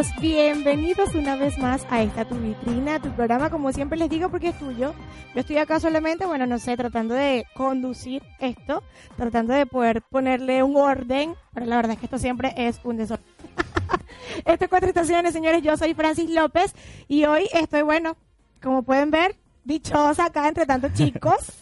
[0.00, 0.22] Hola, ¿qué tal amigos?
[0.22, 4.48] Bienvenidos una vez más a esta tu vitrina, tu programa, como siempre les digo, porque
[4.48, 4.94] es tuyo.
[5.34, 8.82] Yo estoy acá solamente, bueno, no sé, tratando de conducir esto,
[9.16, 12.96] tratando de poder ponerle un orden, pero la verdad es que esto siempre es un
[12.96, 13.26] desorden.
[14.44, 16.74] Esto es Cuatro Estaciones, señores, yo soy Francis López
[17.08, 18.16] y hoy estoy, bueno,
[18.62, 21.38] como pueden ver, dichosa acá entre tantos chicos.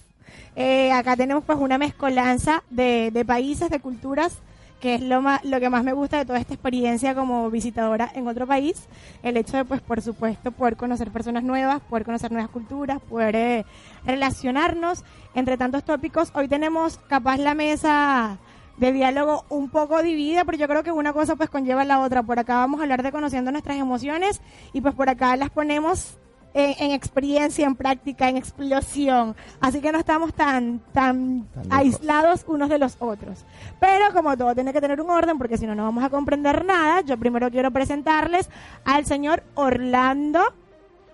[0.60, 4.38] Eh, acá tenemos pues una mezcolanza de, de países, de culturas,
[4.80, 8.10] que es lo, más, lo que más me gusta de toda esta experiencia como visitadora
[8.14, 8.86] en otro país.
[9.23, 13.36] El hecho de, pues, por supuesto, poder conocer personas nuevas, poder conocer nuevas culturas, poder
[13.36, 13.66] eh,
[14.05, 16.30] relacionarnos entre tantos tópicos.
[16.34, 18.38] Hoy tenemos capaz la mesa
[18.77, 22.22] de diálogo un poco dividida, pero yo creo que una cosa pues conlleva la otra.
[22.22, 24.41] Por acá vamos a hablar de conociendo nuestras emociones
[24.72, 26.19] y pues por acá las ponemos
[26.59, 29.37] en, en, experiencia, en práctica, en explosión.
[29.61, 33.45] Así que no estamos tan, tan, aislados unos de los otros.
[33.81, 36.64] Pero como todo tiene que tener un orden, porque si no, no vamos a comprender
[36.64, 38.48] nada, yo primero quiero presentarles
[38.84, 40.41] al señor Orlando.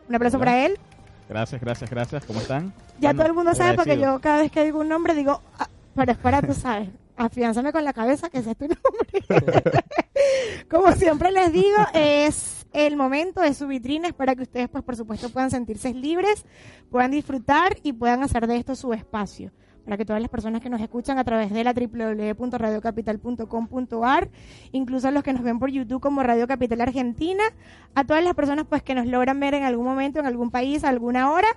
[0.09, 0.45] Un aplauso Hola.
[0.47, 0.79] para él.
[1.29, 2.25] Gracias, gracias, gracias.
[2.25, 2.73] ¿Cómo están?
[3.01, 4.17] Ya todo el mundo sabe porque agradecido.
[4.17, 7.85] yo cada vez que digo un nombre digo, ah, pero espera, tú sabes, afiánzame con
[7.85, 9.25] la cabeza que ese es tu nombre.
[10.71, 14.85] Como siempre les digo, es el momento de su vitrina, es para que ustedes, pues
[14.85, 16.45] por supuesto, puedan sentirse libres,
[16.91, 19.53] puedan disfrutar y puedan hacer de esto su espacio.
[19.85, 24.31] Para que todas las personas que nos escuchan a través de la www.radiocapital.com.ar,
[24.73, 27.45] incluso los que nos ven por YouTube como Radio Capital Argentina,
[27.95, 30.85] a todas las personas pues que nos logran ver en algún momento, en algún país,
[30.85, 31.49] a alguna hora,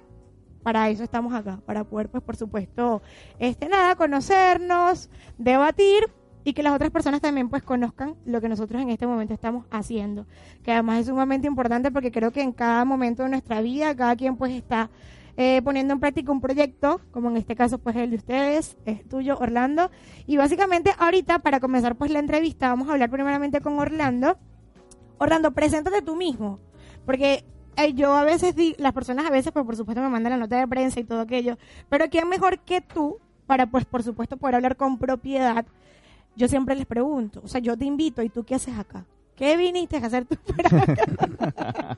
[0.62, 3.02] para eso estamos acá, para poder, pues, por supuesto,
[3.40, 6.10] este nada, conocernos, debatir
[6.48, 9.66] y que las otras personas también pues conozcan lo que nosotros en este momento estamos
[9.70, 10.26] haciendo,
[10.64, 14.16] que además es sumamente importante porque creo que en cada momento de nuestra vida cada
[14.16, 14.90] quien pues está
[15.36, 19.06] eh, poniendo en práctica un proyecto, como en este caso pues el de ustedes, es
[19.10, 19.92] tuyo Orlando,
[20.26, 24.38] y básicamente ahorita para comenzar pues la entrevista vamos a hablar primeramente con Orlando.
[25.18, 26.60] Orlando, preséntate tú mismo,
[27.06, 27.44] porque
[27.76, 30.38] eh, yo a veces, di- las personas a veces, pues por supuesto me mandan la
[30.38, 31.58] nota de prensa y todo aquello,
[31.90, 35.66] pero ¿quién mejor que tú para, pues por supuesto, poder hablar con propiedad?
[36.38, 39.06] Yo siempre les pregunto, o sea, yo te invito y tú qué haces acá?
[39.36, 41.98] ¿Qué viniste a hacer tú por acá?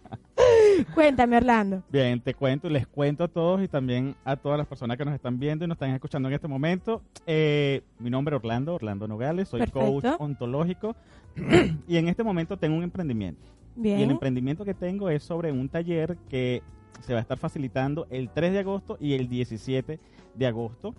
[0.93, 1.83] Cuéntame, Orlando.
[1.91, 5.13] Bien, te cuento, les cuento a todos y también a todas las personas que nos
[5.13, 7.01] están viendo y nos están escuchando en este momento.
[7.27, 9.79] Eh, mi nombre es Orlando, Orlando Nogales, soy Perfecto.
[9.79, 10.95] coach ontológico
[11.87, 13.41] y en este momento tengo un emprendimiento.
[13.75, 14.11] Y el Bien.
[14.11, 16.61] emprendimiento que tengo es sobre un taller que
[17.01, 19.99] se va a estar facilitando el 3 de agosto y el 17
[20.35, 20.93] de agosto,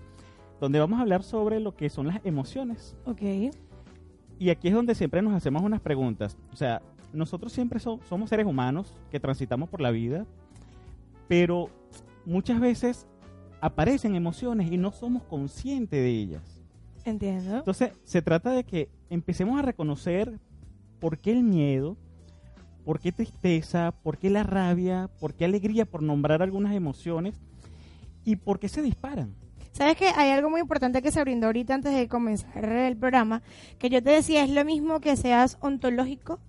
[0.60, 2.94] donde vamos a hablar sobre lo que son las emociones.
[3.06, 3.22] Ok.
[4.38, 6.36] Y aquí es donde siempre nos hacemos unas preguntas.
[6.52, 6.82] O sea,
[7.12, 10.26] nosotros siempre so- somos seres humanos que transitamos por la vida,
[11.28, 11.68] pero
[12.24, 13.06] muchas veces
[13.60, 16.42] aparecen emociones y no somos conscientes de ellas.
[17.04, 17.58] Entiendo.
[17.58, 20.38] Entonces, se trata de que empecemos a reconocer
[20.98, 21.96] por qué el miedo,
[22.84, 27.38] por qué tristeza, por qué la rabia, por qué alegría, por nombrar algunas emociones
[28.24, 29.34] y por qué se disparan.
[29.72, 33.42] Sabes que hay algo muy importante que se brindó ahorita antes de comenzar el programa,
[33.78, 36.40] que yo te decía, es lo mismo que seas ontológico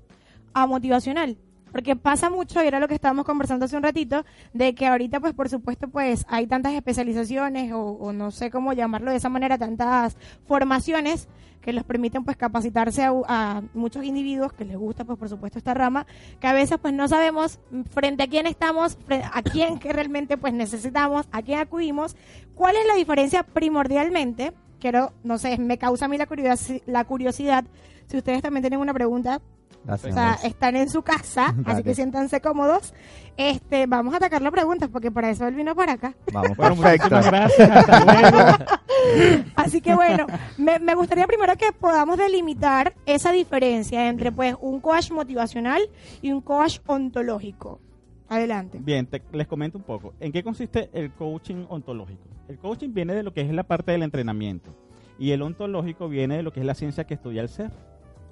[0.54, 1.38] a motivacional.
[1.72, 5.22] Porque pasa mucho, y era lo que estábamos conversando hace un ratito, de que ahorita,
[5.22, 9.30] pues, por supuesto, pues, hay tantas especializaciones, o, o no sé cómo llamarlo de esa
[9.30, 11.30] manera, tantas formaciones
[11.62, 15.58] que les permiten, pues, capacitarse a, a muchos individuos que les gusta, pues, por supuesto,
[15.60, 16.06] esta rama,
[16.40, 17.60] que a veces, pues, no sabemos
[17.92, 18.98] frente a quién estamos,
[19.32, 22.16] a quién que realmente, pues, necesitamos, a quién acudimos,
[22.56, 24.54] ¿Cuál es la diferencia primordialmente?
[24.80, 27.64] Quiero, no sé, me causa a mí la, curiosi- la curiosidad.
[28.08, 29.42] Si ustedes también tienen una pregunta,
[29.88, 32.94] o sea, están en su casa, así que siéntanse cómodos.
[33.38, 36.14] Este, vamos a atacar las preguntas porque para eso él vino para acá.
[36.34, 37.10] Vamos, Bueno, perfecto.
[37.10, 37.70] gracias.
[37.70, 38.58] Hasta luego.
[39.56, 40.28] Así que bueno,
[40.58, 45.82] me, me gustaría primero que podamos delimitar esa diferencia entre pues un coach motivacional
[46.22, 47.80] y un coach ontológico.
[48.30, 48.78] Adelante.
[48.82, 50.14] Bien, te- les comento un poco.
[50.20, 52.28] ¿En qué consiste el coaching ontológico?
[52.48, 54.76] El coaching viene de lo que es la parte del entrenamiento
[55.18, 57.72] y el ontológico viene de lo que es la ciencia que estudia el ser.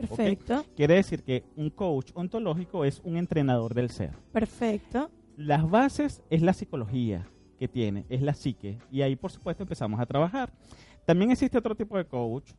[0.07, 4.11] Perfecto, Quiere decir que un coach ontológico es un entrenador del ser.
[4.31, 5.09] perfecto.
[5.37, 9.99] Las bases es la psicología que tiene, es la psique, y ahí por supuesto empezamos
[9.99, 10.51] a trabajar.
[11.05, 12.51] También existe otro tipo de coach,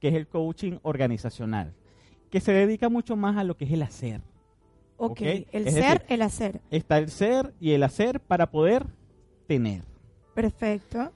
[0.00, 1.74] que es el coaching organizacional,
[2.30, 4.20] que se dedica mucho más a lo que es el hacer.
[4.96, 6.60] Ok, Ok, el es ser, decir- el hacer.
[6.70, 8.86] Está el ser y el hacer para poder
[9.46, 9.82] tener.
[10.34, 11.12] Perfecto.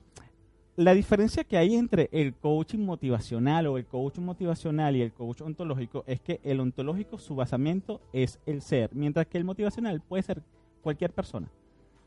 [0.76, 5.42] La diferencia que hay entre el coaching motivacional o el coaching motivacional y el coach
[5.42, 10.22] ontológico es que el ontológico su basamiento es el ser, mientras que el motivacional puede
[10.22, 10.42] ser
[10.82, 11.46] cualquier persona.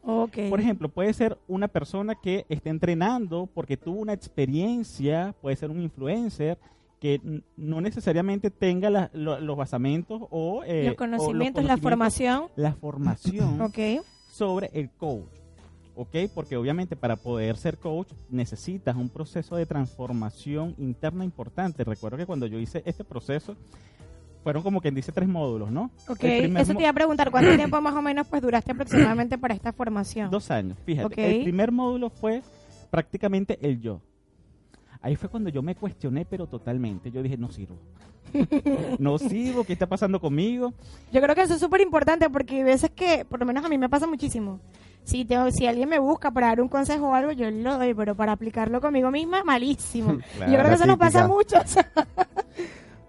[0.03, 0.37] Ok.
[0.49, 5.69] Por ejemplo, puede ser una persona que esté entrenando porque tuvo una experiencia, puede ser
[5.69, 6.57] un influencer
[6.99, 7.21] que
[7.57, 12.43] no necesariamente tenga la- lo- los basamentos o, eh, o los conocimientos, la conocimientos, formación.
[12.55, 13.57] la formación
[14.31, 15.29] sobre el coach.
[15.95, 16.15] ¿Ok?
[16.33, 21.83] Porque obviamente para poder ser coach necesitas un proceso de transformación interna importante.
[21.83, 23.55] Recuerdo que cuando yo hice este proceso,
[24.43, 25.89] fueron como quien dice tres módulos, ¿no?
[26.07, 29.55] Ok, eso te iba a preguntar, ¿cuánto tiempo más o menos pues duraste aproximadamente para
[29.55, 30.29] esta formación?
[30.29, 31.07] Dos años, fíjate.
[31.07, 31.17] Ok.
[31.17, 32.43] El primer módulo fue
[32.91, 34.01] prácticamente el yo.
[35.01, 37.11] Ahí fue cuando yo me cuestioné, pero totalmente.
[37.11, 37.77] Yo dije, no sirvo.
[38.99, 40.73] no sirvo, ¿qué está pasando conmigo?
[41.11, 43.69] Yo creo que eso es súper importante porque hay veces que, por lo menos a
[43.69, 44.59] mí me pasa muchísimo.
[45.05, 47.93] Si, tengo, si alguien me busca para dar un consejo o algo, yo lo doy,
[47.93, 50.17] pero para aplicarlo conmigo misma, malísimo.
[50.35, 51.57] Claro, yo creo que eso nos pasa mucho.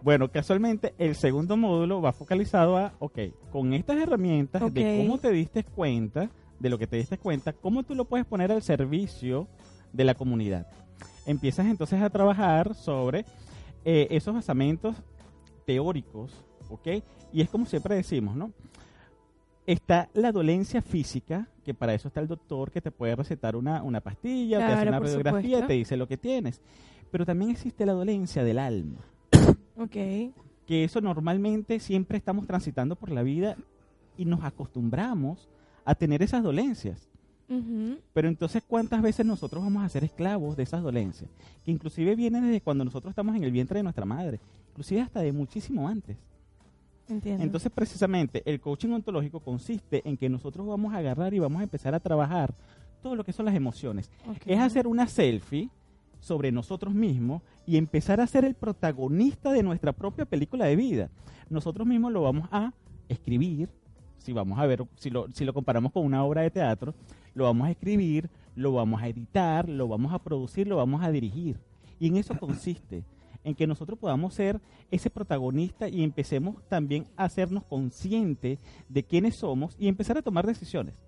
[0.03, 3.19] Bueno, casualmente el segundo módulo va focalizado a, ok,
[3.51, 7.83] con estas herramientas de cómo te diste cuenta, de lo que te diste cuenta, cómo
[7.83, 9.49] tú lo puedes poner al servicio
[9.93, 10.69] de la comunidad.
[11.27, 13.25] Empiezas entonces a trabajar sobre
[13.85, 14.95] eh, esos basamentos
[15.65, 16.33] teóricos,
[16.71, 17.03] ¿ok?
[17.33, 18.53] Y es como siempre decimos, ¿no?
[19.67, 23.83] Está la dolencia física, que para eso está el doctor que te puede recetar una,
[23.83, 25.67] una pastilla, te hace una radiografía, supuesto.
[25.67, 26.61] te dice lo que tienes.
[27.11, 28.99] Pero también existe la dolencia del alma
[29.77, 29.91] ok.
[30.67, 33.57] que eso normalmente siempre estamos transitando por la vida
[34.17, 35.49] y nos acostumbramos
[35.85, 37.09] a tener esas dolencias.
[38.13, 41.31] Pero entonces, ¿cuántas veces nosotros vamos a ser esclavos de esas dolencias?
[41.65, 44.41] Que inclusive vienen desde cuando nosotros estamos en el vientre de nuestra madre,
[44.71, 46.17] inclusive hasta de muchísimo antes.
[47.09, 47.43] Entiendo.
[47.43, 51.65] Entonces, precisamente, el coaching ontológico consiste en que nosotros vamos a agarrar y vamos a
[51.65, 52.55] empezar a trabajar
[53.03, 54.11] todo lo que son las emociones.
[54.29, 54.43] Ok.
[54.47, 55.71] Es hacer una selfie
[56.21, 61.11] sobre nosotros mismos y empezar a ser el protagonista de nuestra propia película de vida.
[61.49, 62.73] Nosotros mismos lo vamos a
[63.09, 63.69] escribir,
[64.19, 66.95] si vamos a ver, si lo, si lo comparamos con una obra de teatro,
[67.35, 71.11] lo vamos a escribir, lo vamos a editar, lo vamos a producir, lo vamos a
[71.11, 71.61] dirigir.
[72.01, 73.05] Y en eso consiste,
[73.47, 74.61] en que nosotros podamos ser
[74.91, 78.59] ese protagonista y empecemos también a hacernos conscientes
[78.89, 81.01] de quiénes somos y empezar a tomar decisiones.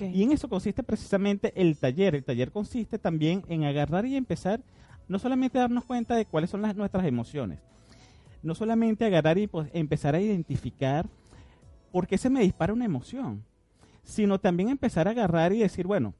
[0.00, 2.16] Y en eso consiste precisamente el taller.
[2.16, 4.60] El taller consiste también en agarrar y empezar,
[5.06, 7.60] no solamente darnos cuenta de cuáles son las, nuestras emociones,
[8.42, 11.06] no solamente agarrar y pues, empezar a identificar
[11.92, 13.44] por qué se me dispara una emoción,
[14.02, 16.12] sino también empezar a agarrar y decir, bueno,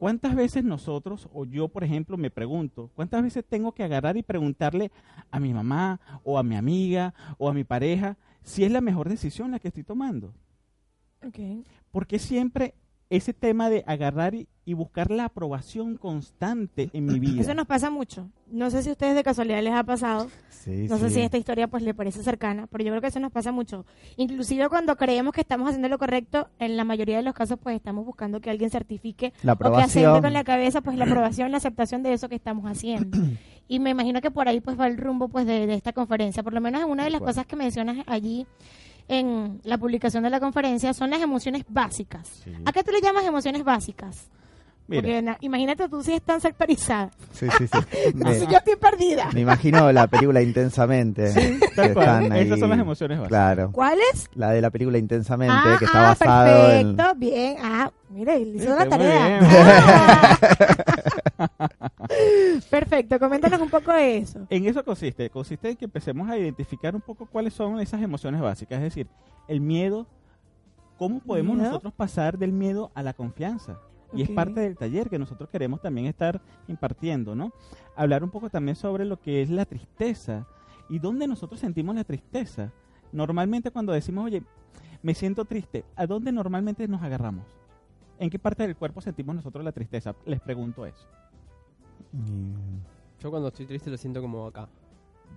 [0.00, 4.22] ¿cuántas veces nosotros, o yo por ejemplo, me pregunto, cuántas veces tengo que agarrar y
[4.22, 4.90] preguntarle
[5.30, 9.10] a mi mamá o a mi amiga o a mi pareja si es la mejor
[9.10, 10.32] decisión la que estoy tomando?
[11.22, 11.38] Ok.
[11.92, 12.72] porque siempre
[13.10, 17.40] ese tema de agarrar y, y buscar la aprobación constante en mi vida.
[17.42, 18.30] Eso nos pasa mucho.
[18.50, 20.28] No sé si a ustedes de casualidad les ha pasado.
[20.48, 23.18] Sí, No sé si esta historia pues le parece cercana, pero yo creo que eso
[23.20, 23.84] nos pasa mucho.
[24.16, 27.76] Inclusive cuando creemos que estamos haciendo lo correcto, en la mayoría de los casos pues
[27.76, 30.22] estamos buscando que alguien certifique La o que aprobación.
[30.22, 33.18] con la cabeza pues la aprobación, la aceptación de eso que estamos haciendo.
[33.70, 36.42] Y me imagino que por ahí pues va el rumbo pues de, de esta conferencia.
[36.42, 38.44] Por lo menos en una de las cosas que mencionas allí
[39.10, 42.28] en la publicación de la conferencia son las emociones básicas.
[42.44, 42.52] Sí.
[42.64, 44.28] ¿A qué tú le llamas emociones básicas?
[44.86, 47.12] Mira, Porque na- imagínate tú si están sectorizadas.
[47.32, 47.78] Sí, sí, sí.
[48.14, 49.28] Me, Así yo estoy perdida.
[49.32, 51.32] me imagino la película Intensamente.
[51.76, 52.40] tal que cual, ahí.
[52.46, 53.28] esas son las emociones básicas.
[53.28, 53.70] Claro.
[53.72, 54.28] ¿Cuáles?
[54.34, 56.96] La de la película Intensamente, Ah, que está ah, basado en...
[56.96, 57.56] perfecto, bien.
[57.62, 59.38] Ah, mire, hizo la tarea.
[59.38, 59.50] bien.
[59.52, 60.38] Ah.
[62.70, 64.46] perfecto, coméntanos un poco de eso.
[64.50, 68.40] En eso consiste, consiste en que empecemos a identificar un poco cuáles son esas emociones
[68.40, 69.06] básicas, es decir,
[69.48, 70.06] el miedo,
[70.98, 71.68] cómo podemos Miedo.
[71.68, 73.78] nosotros pasar del miedo a la confianza.
[74.12, 77.52] Y es parte del taller que nosotros queremos también estar impartiendo, ¿no?
[77.94, 80.48] Hablar un poco también sobre lo que es la tristeza
[80.88, 82.72] y dónde nosotros sentimos la tristeza.
[83.12, 84.42] Normalmente cuando decimos, oye,
[85.02, 87.44] me siento triste, ¿a dónde normalmente nos agarramos?
[88.18, 90.16] ¿En qué parte del cuerpo sentimos nosotros la tristeza?
[90.26, 91.06] Les pregunto eso.
[92.12, 94.68] Y- Yo cuando estoy triste lo siento como acá.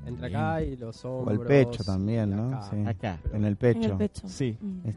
[0.05, 0.39] Entre Bien.
[0.39, 1.39] acá y los O hombros.
[1.41, 2.47] el pecho también, ¿no?
[2.47, 2.61] acá.
[2.69, 2.83] Sí.
[2.85, 3.19] Acá.
[3.23, 3.91] Pero- En el En pecho.
[3.91, 4.27] el pecho.
[4.27, 4.57] Sí.
[4.59, 4.87] Mm.
[4.89, 4.95] Es-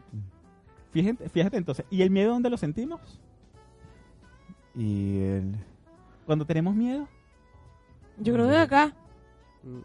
[0.92, 3.21] Fíjate, fíjate entonces, ¿y el miedo dónde lo sentimos?
[4.75, 5.56] Y el...
[6.25, 7.06] Cuando tenemos miedo.
[8.18, 8.95] Yo creo que acá.
[9.62, 9.80] Mm,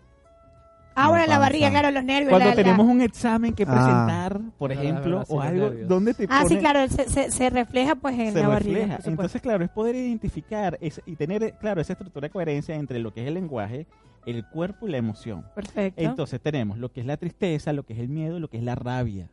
[0.96, 2.30] Ah, La barriga, claro, los nervios.
[2.30, 3.66] Cuando la- la- tenemos un examen que Ah.
[3.72, 5.88] presentar, por ejemplo, o algo, nervios.
[5.88, 8.74] ¿dónde te Ah, sí, claro, se, se, se refleja pues en se la barriga.
[8.80, 8.96] refleja?
[8.98, 9.10] supuesto.
[9.10, 13.22] Entonces, claro, es poder identificar y tener, claro, esa estructura de coherencia entre lo que
[13.22, 13.88] es el lenguaje,
[14.26, 15.46] el cuerpo y la emoción.
[15.56, 16.02] Perfecto.
[16.02, 18.58] Entonces tenemos lo que es la tristeza, lo que es el miedo y lo que
[18.58, 19.30] es la rabia.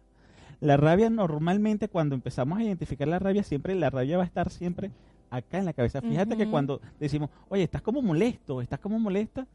[0.60, 4.50] La rabia normalmente cuando empezamos a identificar la rabia, siempre la rabia va a estar
[4.50, 4.90] siempre
[5.30, 6.00] acá en la cabeza.
[6.00, 9.46] Fíjate que cuando decimos, oye, estás como molesto, estás como molesta,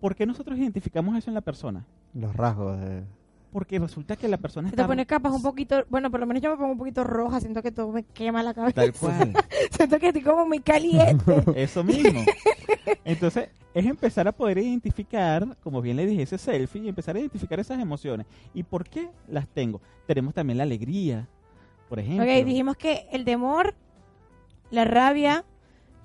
[0.00, 1.84] ¿por qué nosotros identificamos eso en la persona?
[2.14, 3.04] Los rasgos de...
[3.52, 4.86] Porque resulta que la persona Te está...
[4.86, 7.62] pones capas un poquito, bueno, por lo menos yo me pongo un poquito roja, siento
[7.62, 8.74] que todo me quema la cabeza.
[8.74, 9.32] Tal cual.
[9.70, 11.24] siento que estoy como muy caliente.
[11.56, 12.24] Eso mismo.
[13.04, 17.20] Entonces, es empezar a poder identificar, como bien le dije, ese selfie y empezar a
[17.20, 18.26] identificar esas emociones.
[18.52, 19.80] ¿Y por qué las tengo?
[20.06, 21.26] Tenemos también la alegría,
[21.88, 22.24] por ejemplo.
[22.24, 23.74] ok, dijimos que el temor,
[24.70, 25.44] la rabia,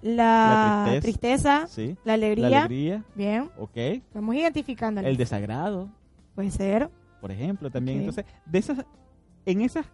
[0.03, 1.01] la, La tristeza.
[1.01, 1.97] tristeza, Sí.
[2.03, 2.49] la alegría.
[2.49, 3.77] La alegría, Bien, ok.
[4.13, 5.01] vamos identificando.
[5.01, 5.89] El desagrado,
[6.35, 6.89] Puede ser.
[7.21, 7.99] por ejemplo, también.
[7.99, 8.85] Entonces, de esas,
[9.45, 9.85] en esas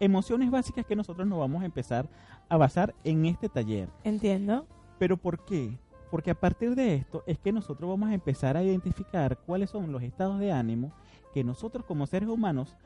[0.00, 2.08] emociones básicas que nosotros nos vamos a empezar
[2.48, 3.88] a basar en este taller.
[4.04, 4.66] Entiendo.
[4.98, 5.76] ¿Pero por qué?
[6.10, 9.92] Porque a partir de esto es que nosotros vamos a empezar a identificar cuáles son
[9.92, 10.92] los estados de ánimo
[11.34, 12.76] que nosotros como seres humanos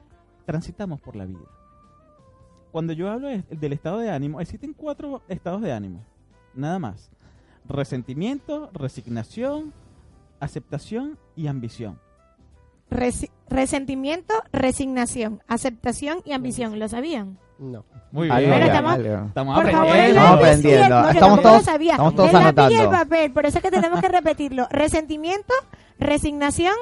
[0.46, 1.44] transitamos por la vida.
[2.72, 6.00] Cuando yo hablo de- del estado de ánimo, existen cuatro estados de ánimo,
[6.54, 7.10] nada más.
[7.68, 9.72] Resentimiento, resignación,
[10.40, 11.98] aceptación y ambición.
[12.90, 16.78] Resi- resentimiento, resignación, aceptación y ambición.
[16.78, 17.38] ¿Lo sabían?
[17.58, 17.84] No.
[18.10, 18.98] Muy Algo, Pero estamos-.
[19.28, 20.02] Estamos Por favor, aprendiendo.
[20.02, 20.88] el Estamos y aprendiendo.
[20.88, 21.92] no, Estamos tampoco todos- lo sabía.
[21.92, 22.34] estamos todos el
[22.84, 24.66] y papel, por eso es que tenemos que repetirlo.
[24.70, 25.54] Resentimiento,
[25.98, 26.74] resignación,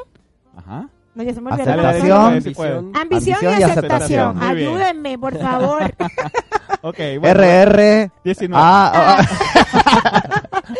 [0.57, 0.89] Ajá.
[1.15, 2.19] no, ya se me olvidó Aceptación.
[2.19, 2.93] Ambición.
[2.97, 3.85] Ambición, Ambición y y aceptación.
[3.93, 4.37] aceptación.
[4.39, 4.69] Muy bien.
[4.71, 5.83] Ayúdenme, por favor.
[6.83, 7.41] Ok, bueno.
[7.43, 8.11] RR.
[8.25, 8.63] 19.
[8.65, 9.23] Ah, ah,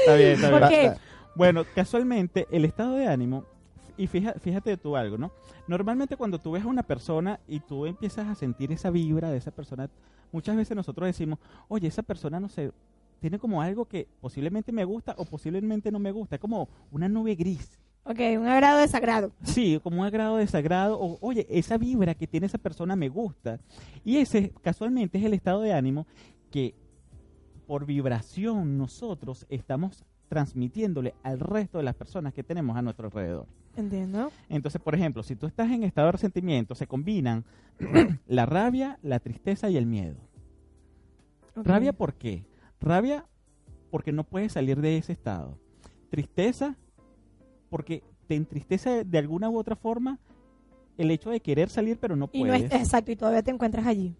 [0.01, 0.61] Está bien, está bien.
[0.61, 0.93] ¿Por qué?
[1.35, 3.45] Bueno, casualmente el estado de ánimo,
[3.97, 5.31] y fija- fíjate tú algo, ¿no?
[5.67, 9.37] Normalmente cuando tú ves a una persona y tú empiezas a sentir esa vibra de
[9.39, 9.89] esa persona,
[10.33, 11.39] muchas veces nosotros decimos,
[11.69, 12.73] oye, esa persona no sé,
[13.21, 17.09] tiene como algo que posiblemente me gusta o posiblemente no me gusta, es como una
[17.09, 17.79] nube gris.
[18.05, 19.33] Ok, un agrado desagrado.
[19.43, 23.61] Sí, como un agrado desagrado, o oye, esa vibra que tiene esa persona me gusta.
[24.05, 26.07] Y ese casualmente es el estado de ánimo
[26.51, 26.75] que
[27.67, 33.47] por vibración nosotros estamos transmitiéndole al resto de las personas que tenemos a nuestro alrededor.
[33.77, 34.33] Entiendo.
[34.49, 37.45] Entonces, por ejemplo, si tú estás en estado de resentimiento, se combinan
[38.27, 40.17] la rabia, la tristeza y el miedo.
[41.55, 42.45] Rabia, ¿por qué?
[42.81, 43.27] Rabia
[43.91, 45.59] porque no puedes salir de ese estado.
[46.11, 46.77] Tristeza
[47.71, 50.19] porque te entristece de alguna u otra forma
[50.99, 52.73] el hecho de querer salir pero no Y no puedes.
[52.73, 54.15] es, exacto, y todavía te encuentras allí.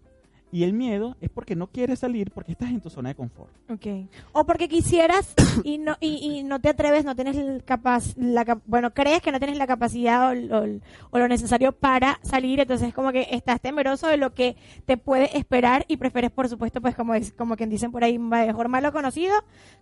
[0.53, 3.53] Y el miedo es porque no quieres salir porque estás en tu zona de confort.
[3.69, 4.09] Ok.
[4.33, 8.59] O porque quisieras y no y, y no te atreves, no tienes el capaz, la,
[8.65, 10.79] bueno, crees que no tienes la capacidad o, lo-
[11.11, 14.97] o lo necesario para salir, entonces es como que estás temeroso de lo que te
[14.97, 18.67] puede esperar y prefieres, por supuesto, pues como es, como quien dicen por ahí, mejor
[18.67, 19.33] malo conocido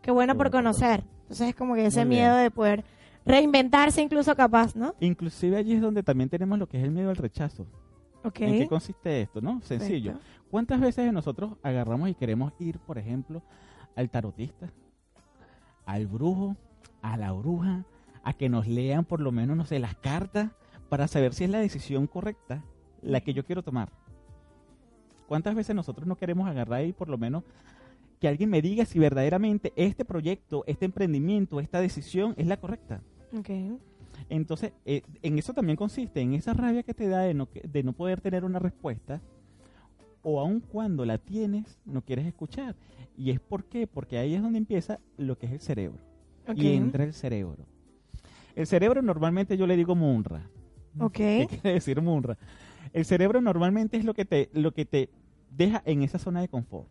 [0.04, 1.04] que bueno por conocer.
[1.24, 2.84] Entonces es como que ese miedo de poder
[3.30, 4.96] reinventarse incluso capaz, ¿no?
[5.00, 7.68] Inclusive allí es donde también tenemos lo que es el miedo al rechazo.
[8.24, 8.42] Ok.
[8.42, 9.62] ¿En qué consiste esto, no?
[9.62, 10.14] Sencillo.
[10.14, 10.40] Perfecto.
[10.50, 13.44] ¿Cuántas veces nosotros agarramos y queremos ir, por ejemplo,
[13.96, 14.72] al tarotista,
[15.86, 16.56] al brujo,
[17.02, 17.86] a la bruja,
[18.24, 20.52] a que nos lean por lo menos, no sé, las cartas
[20.90, 22.64] para saber si es la decisión correcta
[23.02, 23.92] la que yo quiero tomar?
[25.28, 27.44] ¿Cuántas veces nosotros no queremos agarrar y por lo menos
[28.20, 33.02] que alguien me diga si verdaderamente este proyecto, este emprendimiento, esta decisión es la correcta?
[33.38, 33.50] Ok.
[34.30, 37.84] Entonces, eh, en eso también consiste, en esa rabia que te da de no, de
[37.84, 39.22] no poder tener una respuesta,
[40.22, 42.76] o aun cuando la tienes, no quieres escuchar.
[43.18, 43.88] ¿Y es por qué?
[43.88, 46.00] Porque ahí es donde empieza lo que es el cerebro.
[46.48, 46.58] Ok.
[46.58, 47.66] Y entra el cerebro.
[48.56, 50.50] El cerebro normalmente yo le digo munra.
[51.00, 51.14] Ok.
[51.18, 52.38] ¿Qué quiere decir munra?
[52.92, 55.10] El cerebro normalmente es lo que te, lo que te
[55.56, 56.90] deja en esa zona de confort.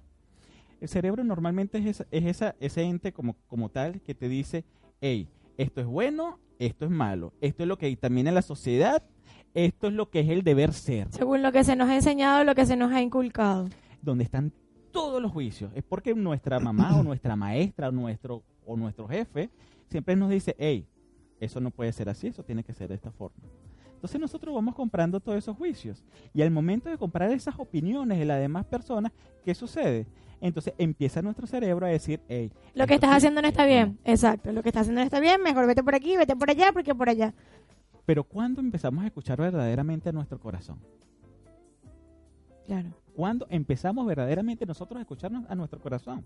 [0.80, 4.64] El cerebro normalmente es, esa- es esa, ese ente como, como tal que te dice,
[5.00, 9.02] hey, esto es bueno, esto es malo, esto es lo que dictamina la sociedad,
[9.52, 12.44] esto es lo que es el deber ser, Según lo que se nos ha enseñado,
[12.44, 13.68] lo que se nos ha inculcado.
[14.00, 14.52] donde están
[14.92, 15.70] todos los juicios.
[15.74, 19.50] Es porque nuestra mamá o nuestra maestra o nuestro, o nuestro jefe
[19.88, 20.86] siempre nos dice, hey,
[21.40, 23.36] eso no puede ser así, eso tiene que ser de esta forma.
[23.94, 26.04] Entonces nosotros vamos comprando todos esos juicios.
[26.32, 29.12] Y al momento de comprar esas opiniones de las demás personas,
[29.44, 30.06] ¿qué sucede?
[30.40, 33.98] Entonces empieza nuestro cerebro a decir, hey, Lo que estás haciendo no está bien.
[34.04, 34.52] Exacto.
[34.52, 35.42] Lo que estás haciendo no está bien.
[35.42, 37.34] Mejor vete por aquí, vete por allá, porque por allá.
[38.06, 40.78] Pero ¿cuándo empezamos a escuchar verdaderamente a nuestro corazón?
[42.66, 42.90] Claro.
[43.16, 46.24] cuando empezamos verdaderamente nosotros a escucharnos a nuestro corazón.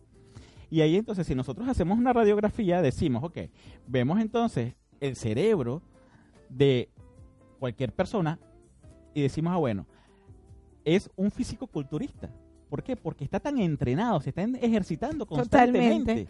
[0.69, 3.39] Y ahí entonces, si nosotros hacemos una radiografía, decimos, ok,
[3.87, 5.83] vemos entonces el cerebro
[6.49, 6.89] de
[7.61, 8.39] cualquier persona
[9.15, 9.87] y decimos, ah, bueno,
[10.85, 12.29] es un físico culturista.
[12.73, 12.97] ¿Por qué?
[12.97, 15.99] Porque está tan entrenado, se está ejercitando constantemente.
[15.99, 16.29] Totalmente.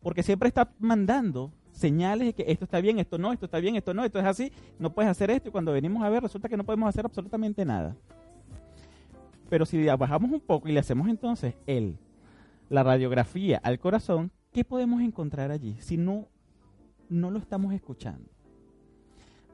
[0.00, 3.76] Porque siempre está mandando señales de que esto está bien, esto no, esto está bien,
[3.76, 6.48] esto no, esto es así, no puedes hacer esto y cuando venimos a ver resulta
[6.48, 7.94] que no podemos hacer absolutamente nada.
[9.50, 11.98] Pero si bajamos un poco y le hacemos entonces el,
[12.70, 16.28] la radiografía al corazón, ¿qué podemos encontrar allí si no,
[17.10, 18.30] no lo estamos escuchando?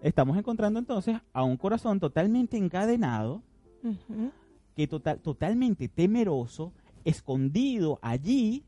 [0.00, 3.42] estamos encontrando entonces a un corazón totalmente encadenado,
[3.82, 4.30] Ujú.
[4.74, 6.72] Que total, totalmente temeroso,
[7.04, 8.64] escondido allí.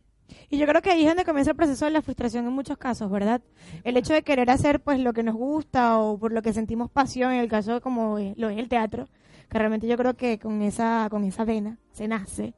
[0.51, 2.79] Y yo creo que ahí es donde comienza el proceso de la frustración en muchos
[2.79, 3.43] casos, ¿verdad?
[3.85, 6.91] El hecho de querer hacer pues lo que nos gusta o por lo que sentimos
[6.91, 9.09] pasión, en el caso como lo es el teatro,
[9.49, 12.55] que realmente yo creo que con esa con esa vena se nace.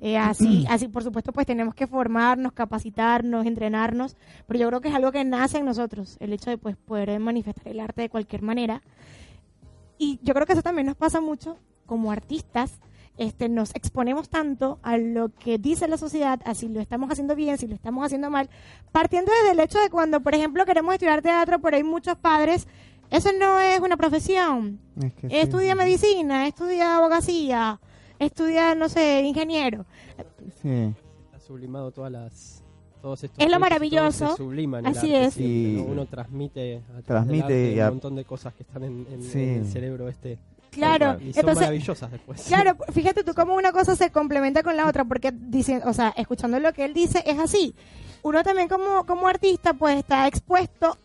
[0.00, 4.16] Eh, así, así por supuesto pues tenemos que formarnos, capacitarnos, entrenarnos,
[4.46, 7.18] pero yo creo que es algo que nace en nosotros, el hecho de pues poder
[7.20, 8.82] manifestar el arte de cualquier manera.
[9.98, 11.58] Y yo creo que eso también nos pasa mucho
[11.90, 12.78] como artistas,
[13.18, 17.34] este, nos exponemos tanto a lo que dice la sociedad, a si lo estamos haciendo
[17.34, 18.48] bien, si lo estamos haciendo mal,
[18.92, 22.68] partiendo desde el hecho de cuando, por ejemplo, queremos estudiar teatro, pero hay muchos padres,
[23.10, 25.36] eso no es una profesión, Es que sí.
[25.36, 27.80] estudia medicina, estudia abogacía,
[28.20, 29.84] estudia, no sé, ingeniero.
[30.62, 30.94] Sí.
[31.26, 32.56] Está sublimado todas las.
[33.02, 34.36] Todos estos Es lo maravilloso.
[34.36, 35.36] subliman Así arte es.
[35.38, 39.06] Y- Uno transmite, a Transmite arte y a- un montón de cosas que están en,
[39.10, 39.38] en- Sí.
[39.42, 40.38] en el cerebro este.
[40.70, 42.42] Claro, Y son entonces, maravillosas después.
[42.42, 46.14] Claro, fíjate tú cómo una cosa se complementa con la otra, porque dice, o sea,
[46.16, 47.74] escuchando lo que él dice es así.
[48.22, 50.98] Uno también como, como artista pues está expuesto,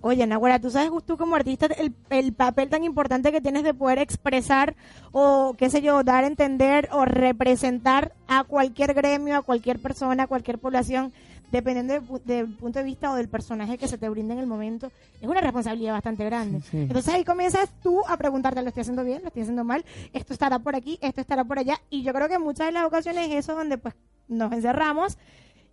[0.00, 3.74] oye, Nahuara, tú sabes tú como artista el, el papel tan importante que tienes de
[3.74, 4.74] poder expresar
[5.12, 10.24] o qué sé yo, dar a entender o representar a cualquier gremio, a cualquier persona,
[10.24, 11.12] a cualquier población,
[11.50, 14.40] dependiendo del pu- del punto de vista o del personaje que se te brinda en
[14.40, 14.90] el momento.
[15.20, 16.60] Es una responsabilidad bastante grande.
[16.60, 16.76] Sí, sí.
[16.82, 19.20] Entonces ahí comienzas tú a preguntarte, ¿lo estoy haciendo bien?
[19.22, 19.84] ¿Lo estoy haciendo mal?
[20.12, 21.76] Esto estará por aquí, esto estará por allá.
[21.90, 23.94] Y yo creo que en muchas de las ocasiones es eso donde pues
[24.28, 25.16] nos encerramos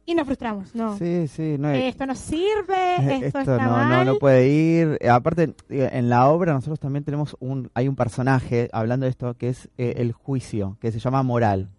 [0.07, 0.73] y nos frustramos.
[0.75, 4.05] No, Sí, sí, no es- esto no sirve, Eh, esto, esto está no, no, mal.
[4.05, 4.97] no puede ir.
[5.01, 9.09] Eh, aparte, eh, en la obra nosotros también tenemos un, hay un personaje hablando de
[9.09, 11.69] esto que es eh, el juicio, que se llama moral.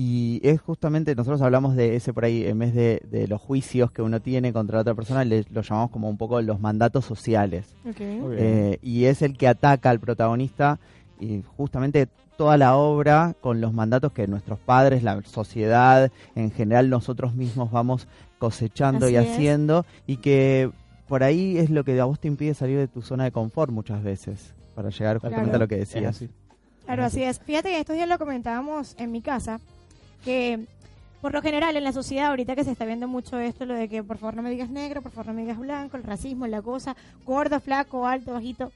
[0.00, 3.90] Y es justamente, nosotros hablamos de ese por ahí, en vez de, de los juicios
[3.90, 7.74] que uno tiene contra otra persona, le, lo llamamos como un poco los mandatos sociales.
[7.84, 7.98] Ok.
[8.00, 8.38] Muy bien.
[8.38, 10.78] Eh, y es el que ataca al protagonista
[11.18, 12.06] y justamente
[12.36, 17.72] toda la obra con los mandatos que nuestros padres, la sociedad, en general nosotros mismos
[17.72, 18.06] vamos
[18.38, 19.28] cosechando y es.
[19.28, 20.70] haciendo y que
[21.08, 23.72] por ahí es lo que a vos te impide salir de tu zona de confort
[23.72, 25.56] muchas veces para llegar justamente Claro.
[25.56, 26.22] a lo que decías.
[26.84, 27.40] Claro, así es.
[27.40, 29.58] Fíjate que estos días lo comentábamos en mi casa,
[30.24, 30.66] que
[31.20, 33.88] por lo general en la sociedad ahorita que se está viendo mucho esto, lo de
[33.88, 36.46] que por favor no me digas negro, por favor no me digas blanco, el racismo,
[36.46, 38.72] la cosa, gordo, flaco, alto, bajito.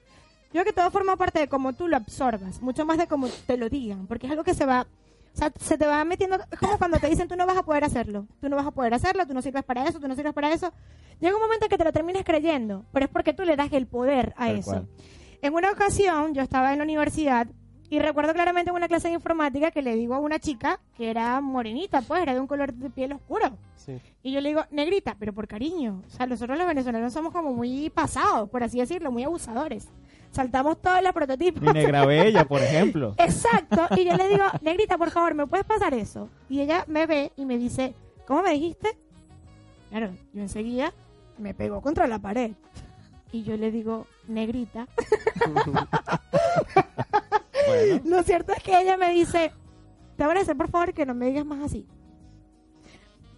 [0.46, 3.28] Yo creo que todo forma parte de cómo tú lo absorbas, mucho más de cómo
[3.46, 4.86] te lo digan, porque es algo que se va,
[5.34, 7.62] o sea, se te va metiendo, es como cuando te dicen tú no vas a
[7.62, 10.14] poder hacerlo, tú no vas a poder hacerlo, tú no sirves para eso, tú no
[10.14, 10.72] sirves para eso.
[11.20, 13.72] Llega un momento en que te lo terminas creyendo, pero es porque tú le das
[13.72, 14.70] el poder a Tal eso.
[14.70, 14.88] cual.
[15.40, 17.46] En una ocasión yo estaba en la universidad
[17.92, 21.10] y recuerdo claramente en una clase de informática que le digo a una chica que
[21.10, 23.50] era morenita, pues era de un color de piel oscuro.
[23.76, 24.00] Sí.
[24.22, 26.02] Y yo le digo, negrita, pero por cariño.
[26.06, 29.88] O sea, nosotros los venezolanos somos como muy pasados, por así decirlo, muy abusadores.
[30.30, 31.60] Saltamos todos los prototipos.
[31.60, 33.14] Mi negra bella, por ejemplo.
[33.18, 33.86] Exacto.
[33.94, 36.30] Y yo le digo, negrita, por favor, ¿me puedes pasar eso?
[36.48, 37.92] Y ella me ve y me dice,
[38.26, 38.96] ¿cómo me dijiste?
[39.90, 40.94] Claro, yo enseguida
[41.36, 42.52] me pegó contra la pared.
[43.32, 44.86] Y yo le digo, negrita.
[47.66, 49.52] Bueno, Lo cierto es que ella me dice,
[50.16, 51.86] te voy a hacer por favor que no me digas más así.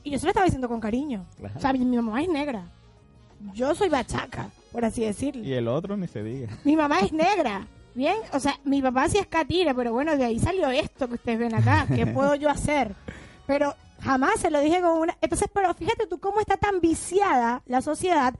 [0.03, 1.27] Y yo se lo estaba diciendo con cariño.
[1.39, 1.55] Claro.
[1.57, 2.65] O sea, mi, mi mamá es negra.
[3.55, 5.43] Yo soy bachaca, por así decirlo.
[5.43, 6.57] y el otro ni se diga.
[6.65, 7.67] Mi mamá es negra.
[7.95, 11.15] Bien, o sea, mi papá sí es catire, pero bueno, de ahí salió esto que
[11.15, 11.87] ustedes ven acá.
[11.95, 12.95] ¿Qué puedo yo hacer?
[13.47, 15.17] Pero jamás se lo dije con una...
[15.21, 18.35] Entonces, pero fíjate tú cómo está tan viciada la sociedad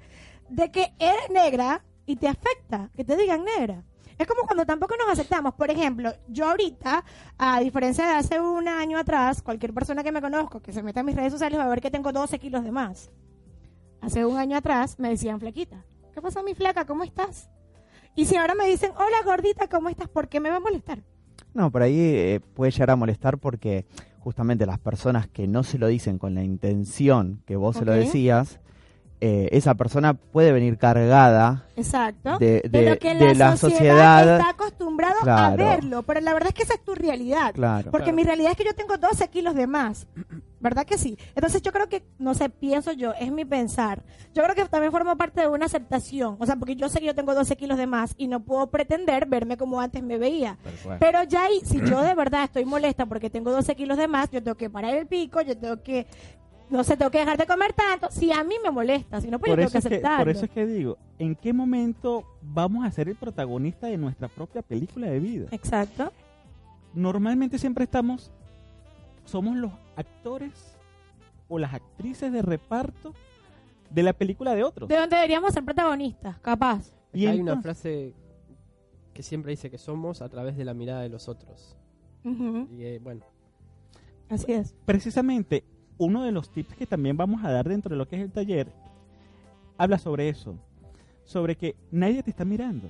[0.49, 3.83] de que eres negra y te afecta que te digan negra.
[4.19, 5.55] Es como cuando tampoco nos aceptamos.
[5.55, 7.05] Por ejemplo, yo ahorita,
[7.39, 11.01] a diferencia de hace un año atrás, cualquier persona que me conozco, que se meta
[11.01, 13.11] en mis redes sociales, va a ver que tengo 12 kilos de más.
[14.01, 15.85] Hace un año atrás me decían flaquita.
[16.13, 16.85] ¿Qué pasa, mi flaca?
[16.85, 17.49] ¿Cómo estás?
[18.15, 20.09] Y si ahora me dicen, hola gordita, ¿cómo estás?
[20.09, 21.03] ¿Por qué me va a molestar?
[21.53, 23.87] No, por ahí eh, puede llegar a molestar porque
[24.21, 27.93] justamente las personas que no se lo dicen con la intención que vos se lo
[27.93, 28.61] decías,
[29.21, 32.39] eh, esa persona puede venir cargada Exacto.
[32.39, 34.37] de, lo que de la, la sociedad, sociedad.
[34.39, 36.03] está acostumbrado a verlo.
[36.03, 37.53] Pero la verdad es que esa es tu realidad.
[37.55, 37.91] Claro.
[37.91, 38.17] Porque Claro.
[38.17, 40.07] mi realidad es que yo tengo 12 kilos de más.
[40.61, 41.19] ¿Verdad que sí?
[41.35, 44.03] Entonces yo creo que, no sé, pienso yo, es mi pensar.
[44.35, 46.37] Yo creo que también forma parte de una aceptación.
[46.39, 48.69] O sea, porque yo sé que yo tengo 12 kilos de más y no puedo
[48.71, 50.57] pretender verme como antes me veía.
[51.01, 54.31] Pero ya ahí, si yo de verdad estoy molesta porque tengo 12 kilos de más,
[54.31, 56.07] yo tengo que parar el pico, yo tengo que,
[56.71, 58.09] no sé, tengo que dejar de comer tanto.
[58.11, 60.25] Si a mí me molesta, si no, pues por, yo eso tengo es que aceptarlo.
[60.25, 64.29] por eso es que digo, ¿en qué momento vamos a ser el protagonista de nuestra
[64.29, 65.47] propia película de vida?
[65.51, 66.13] Exacto.
[66.95, 68.31] Normalmente siempre estamos,
[69.25, 70.77] somos los actores
[71.49, 73.15] o las actrices de reparto
[73.91, 74.89] de la película de otros.
[74.89, 76.95] De donde deberíamos ser protagonistas, capaz.
[77.13, 78.13] Y Hay una frase
[79.13, 81.77] que siempre dice que somos a través de la mirada de los otros.
[82.25, 83.23] Y eh, bueno,
[84.31, 84.75] Así es.
[84.87, 85.63] precisamente
[85.99, 88.33] uno de los tips que también vamos a dar dentro de lo que es el
[88.33, 88.69] taller
[89.77, 90.57] habla sobre eso,
[91.25, 92.89] sobre que nadie te está mirando.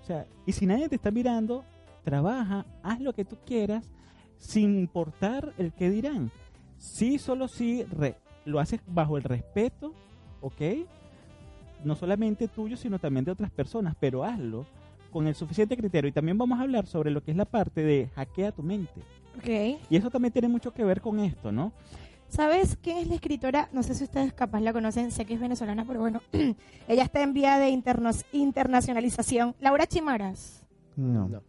[0.00, 1.64] O sea, y si nadie te está mirando,
[2.02, 3.88] trabaja, haz lo que tú quieras
[4.38, 6.30] sin importar el que dirán.
[6.78, 9.94] Sí, solo si re- lo haces bajo el respeto,
[10.40, 10.60] ¿ok?
[11.84, 14.66] No solamente tuyo, sino también de otras personas, pero hazlo
[15.14, 16.08] con el suficiente criterio.
[16.08, 19.00] Y también vamos a hablar sobre lo que es la parte de hackea tu mente.
[19.38, 19.78] Ok.
[19.88, 21.72] Y eso también tiene mucho que ver con esto, ¿no?
[22.28, 23.68] ¿Sabes quién es la escritora?
[23.72, 26.20] No sé si ustedes capaz la conocen, sé que es venezolana, pero bueno,
[26.88, 29.54] ella está en vía de internos- internacionalización.
[29.60, 30.66] Laura Chimaras.
[30.96, 31.28] No.
[31.28, 31.42] no.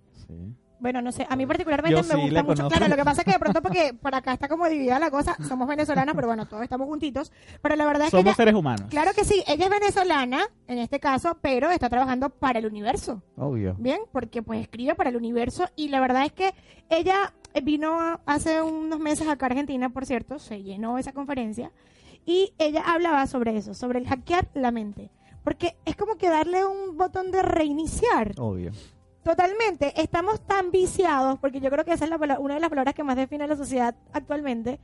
[0.79, 2.55] Bueno, no sé, a mí particularmente Yo me sí gusta mucho.
[2.57, 2.69] conozco.
[2.77, 5.09] Claro, lo que pasa es que de pronto porque por acá está como dividida la
[5.11, 7.31] cosa, somos venezolanas, pero bueno, todos estamos juntitos.
[7.61, 8.87] Pero la verdad es que Somos ella, seres humanos.
[8.89, 13.21] claro que sí, ella es venezolana en este caso, pero está trabajando para el universo.
[13.37, 13.75] Obvio.
[13.79, 16.53] Bien, porque pues escribe para el universo y la verdad es que
[16.89, 17.33] ella
[17.63, 21.71] vino hace unos meses acá a Argentina, por cierto, se llenó esa conferencia
[22.25, 25.09] y ella hablaba sobre eso, sobre el hackear la mente.
[25.43, 28.33] Porque es como que darle un botón de reiniciar.
[28.39, 28.71] Obvio.
[29.25, 32.93] Totalmente, estamos tan viciados, porque yo creo que esa es la una de las palabras
[32.93, 34.79] que más define la sociedad actualmente,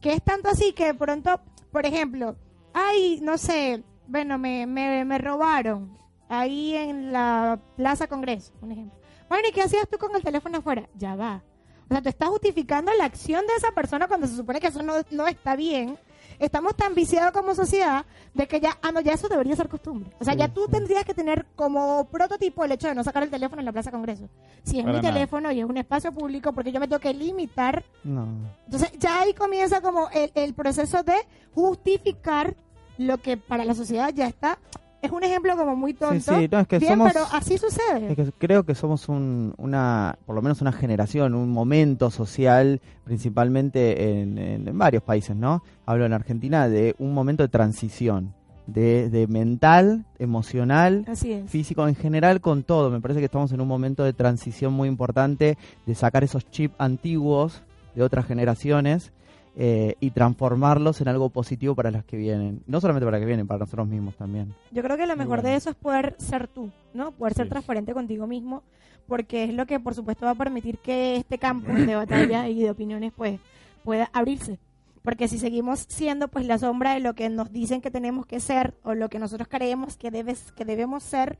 [0.00, 2.34] que es tanto así que de pronto, por ejemplo,
[2.74, 5.96] ay, no sé, bueno, me, me, me robaron
[6.28, 8.98] ahí en la Plaza Congreso, un ejemplo.
[9.28, 10.88] Bueno, ¿y qué hacías tú con el teléfono afuera?
[10.96, 11.44] Ya va.
[11.88, 14.82] O sea, tú estás justificando la acción de esa persona cuando se supone que eso
[14.82, 15.96] no, no está bien.
[16.38, 20.10] Estamos tan viciados como sociedad de que ya, ah, no, ya eso debería ser costumbre.
[20.20, 20.72] O sea, Sí, ya tú sí.
[20.72, 23.90] tendrías que tener como prototipo el hecho de no sacar el teléfono en la Plaza
[23.90, 24.28] Congreso.
[24.62, 25.14] Si es Para mi nada.
[25.14, 27.84] teléfono y es un espacio público, porque yo me tengo que limitar.
[28.04, 28.28] No.
[28.66, 31.14] Entonces, ya ahí comienza como el, el proceso de
[31.54, 32.54] justificar
[32.98, 34.58] lo que para la sociedad ya está.
[35.00, 36.34] Es un ejemplo como muy tonto.
[36.34, 37.12] Sí, sí, no, es que Bien, somos...
[37.12, 38.10] pero así sucede.
[38.10, 42.80] Es que creo que somos un, una, por lo menos una generación, un momento social,
[43.04, 45.62] principalmente en, en- en varios países, ¿no?
[45.86, 48.34] Hablo en Argentina de un momento de transición,
[48.66, 51.04] de, de mental, emocional,
[51.46, 52.90] físico en general, con todo.
[52.90, 55.56] Me parece que estamos en un momento de transición muy importante,
[55.86, 57.62] de sacar esos chips antiguos
[57.94, 59.12] de otras generaciones
[59.56, 62.62] eh, y transformarlos en algo positivo para las que vienen.
[62.66, 64.54] No solamente para las que vienen, para nosotros mismos también.
[64.70, 65.48] Yo creo que lo mejor bueno.
[65.50, 67.12] de eso es poder ser tú, ¿no?
[67.12, 67.50] Poder ser Sí.
[67.50, 68.62] transparente contigo mismo,
[69.06, 72.60] porque es lo que, por supuesto, va a permitir que este campo de batalla y
[72.62, 73.40] de opiniones, pues,
[73.84, 74.58] pueda abrirse.
[75.02, 78.40] Porque si seguimos siendo, pues, la sombra de lo que nos dicen que tenemos que
[78.40, 81.38] ser o lo que nosotros creemos que, debes, que debemos ser,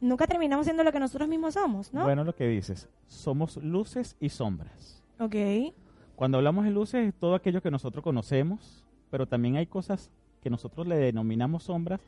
[0.00, 2.04] nunca terminamos siendo lo que nosotros mismos somos, ¿no?
[2.04, 5.02] Bueno, lo que dices, somos luces y sombras.
[5.18, 5.34] Ok.
[6.18, 10.10] Cuando hablamos de luces es todo aquello que nosotros conocemos, pero también hay cosas
[10.42, 12.00] que nosotros le denominamos sombras,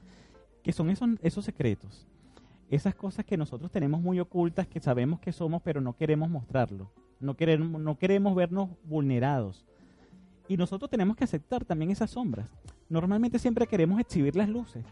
[0.64, 2.08] que son esos, esos secretos.
[2.68, 6.90] Esas cosas que nosotros tenemos muy ocultas, que sabemos que somos, pero no queremos mostrarlo.
[7.20, 9.64] No queremos, no queremos vernos vulnerados.
[10.48, 12.48] Y nosotros tenemos que aceptar también esas sombras.
[12.88, 14.84] Normalmente siempre queremos exhibir las luces.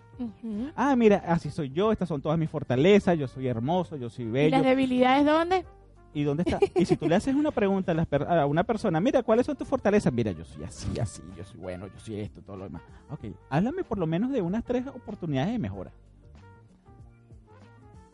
[0.77, 4.27] Ah, mira, así soy yo, estas son todas mis fortalezas, yo soy hermoso, yo soy
[4.27, 4.51] ¿Y bello.
[4.51, 5.65] las debilidades dónde?
[6.14, 6.59] ¿Y dónde está?
[6.75, 9.44] Y si tú le haces una pregunta a, las per- a una persona, mira, ¿cuáles
[9.47, 10.12] son tus fortalezas?
[10.12, 12.83] Mira, yo soy así, así, yo soy bueno, yo soy esto, todo lo demás.
[13.11, 15.90] Ok, háblame por lo menos de unas tres oportunidades de mejora.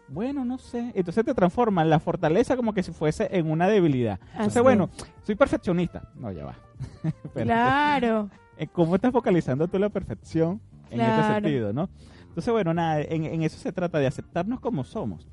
[0.09, 0.93] Bueno, no sé.
[0.95, 4.21] Entonces te transforman la fortaleza como que si fuese en una debilidad.
[4.33, 4.91] Entonces, bueno,
[5.23, 6.09] soy perfeccionista.
[6.15, 6.55] No, ya va.
[7.33, 8.29] Claro.
[8.57, 11.35] Eh, ¿Cómo estás focalizando tú la perfección en este Claro.
[11.35, 11.89] sentido, no?
[12.29, 15.27] Entonces, bueno, nada, en, en eso se trata de aceptarnos como somos.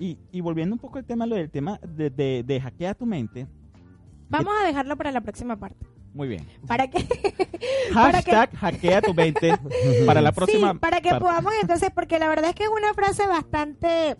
[0.00, 3.06] Y, y volviendo un poco al tema, lo del tema de, de, de hackear tu
[3.06, 3.46] mente,
[4.30, 5.84] Vamos a dejarlo para la próxima parte.
[6.14, 6.46] muy bien.
[6.66, 7.04] ¿Para qué?
[7.94, 9.52] Para que- Hashtag hackea tu mente
[10.06, 11.24] para la próxima Sí, para que parte.
[11.24, 14.16] podamos entonces, porque la verdad es que es una frase bastante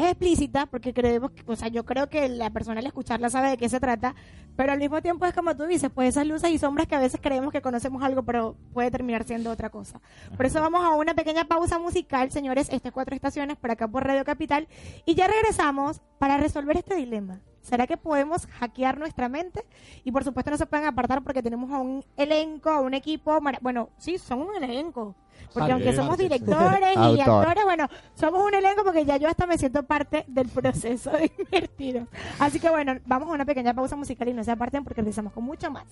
[0.00, 3.50] es explícita, porque creemos, que, o sea, yo creo que la persona al escucharla sabe
[3.50, 4.14] de qué se trata,
[4.56, 7.00] pero al mismo tiempo es como tú dices, pues esas luces y sombras que a
[7.00, 10.00] veces creemos que conocemos algo, pero puede terminar siendo otra cosa.
[10.36, 14.04] Por eso vamos a una pequeña pausa musical, señores, estas cuatro estaciones por acá por
[14.04, 14.68] Radio Capital,
[15.04, 17.40] y ya regresamos para resolver este dilema.
[17.62, 19.64] ¿Será que podemos hackear nuestra mente?
[20.02, 23.38] Y por supuesto no se pueden apartar porque tenemos a un elenco, a un equipo,
[23.60, 25.14] bueno, sí, son un elenco.
[25.52, 27.44] Porque Parte, aunque somos directores y Autor.
[27.48, 31.30] actores, bueno, somos un elenco porque ya yo hasta me siento parte del proceso de
[31.38, 32.06] invertido.
[32.38, 35.32] Así que bueno, vamos a una pequeña pausa musical y no se aparten porque regresamos
[35.32, 35.84] con mucho más.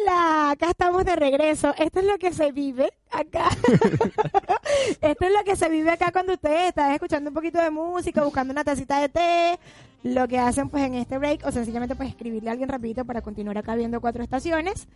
[0.00, 1.74] Hola, acá estamos de regreso.
[1.76, 3.48] Esto es lo que se vive acá.
[5.00, 8.22] Esto es lo que se vive acá cuando ustedes están escuchando un poquito de música,
[8.22, 9.58] buscando una tacita de té.
[10.02, 13.20] Lo que hacen pues en este break o sencillamente pues escribirle a alguien rapidito para
[13.20, 14.86] continuar acá viendo cuatro estaciones.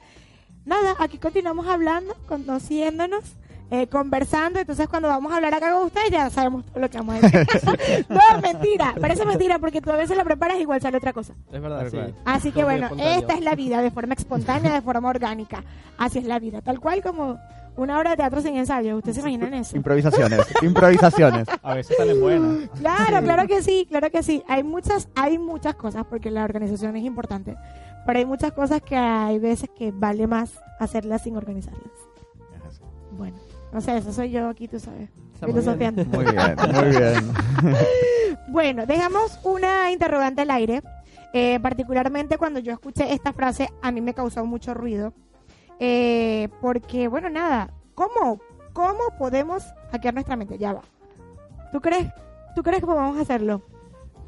[0.65, 3.25] Nada, aquí continuamos hablando, conociéndonos,
[3.71, 4.59] eh, conversando.
[4.61, 7.21] Entonces cuando vamos a hablar acá con ustedes ya sabemos todo lo que vamos a
[7.21, 8.07] decir.
[8.09, 11.35] no, mentira, parece mentira porque tú a veces la preparas y igual sale otra cosa.
[11.53, 12.15] Es verdad, Tal sí.
[12.25, 15.65] Así que bueno, esta es la vida de forma espontánea, de forma orgánica.
[15.99, 17.39] Así es la vida, tal cual como
[17.77, 18.97] una obra de teatro sin ensayo.
[18.97, 19.77] ¿Ustedes se imaginan eso?
[19.77, 21.49] Improvisaciones, improvisaciones.
[21.63, 22.69] A veces salen buenas.
[22.79, 24.43] Claro, claro que sí, claro que sí.
[24.49, 27.57] Hay muchas, hay muchas cosas porque la organización es importante,
[28.07, 31.83] pero hay muchas cosas que hay veces que vale más hacerlas sin organizarlas.
[33.13, 33.37] Bueno,
[33.75, 35.11] no sé, eso soy yo aquí, tú sabes.
[35.35, 36.07] Está muy bien.
[36.13, 37.35] Muy bien, muy bien.
[38.47, 40.81] Bueno, dejamos una interrogante al aire.
[41.33, 45.13] Eh, particularmente cuando yo escuché esta frase, a mí me causó mucho ruido.
[45.81, 48.39] Eh, porque, bueno, nada, ¿cómo,
[48.73, 50.57] ¿cómo podemos hackear nuestra mente?
[50.57, 50.83] Ya va.
[51.73, 52.07] ¿Tú crees,
[52.55, 53.61] ¿tú crees que podemos hacerlo?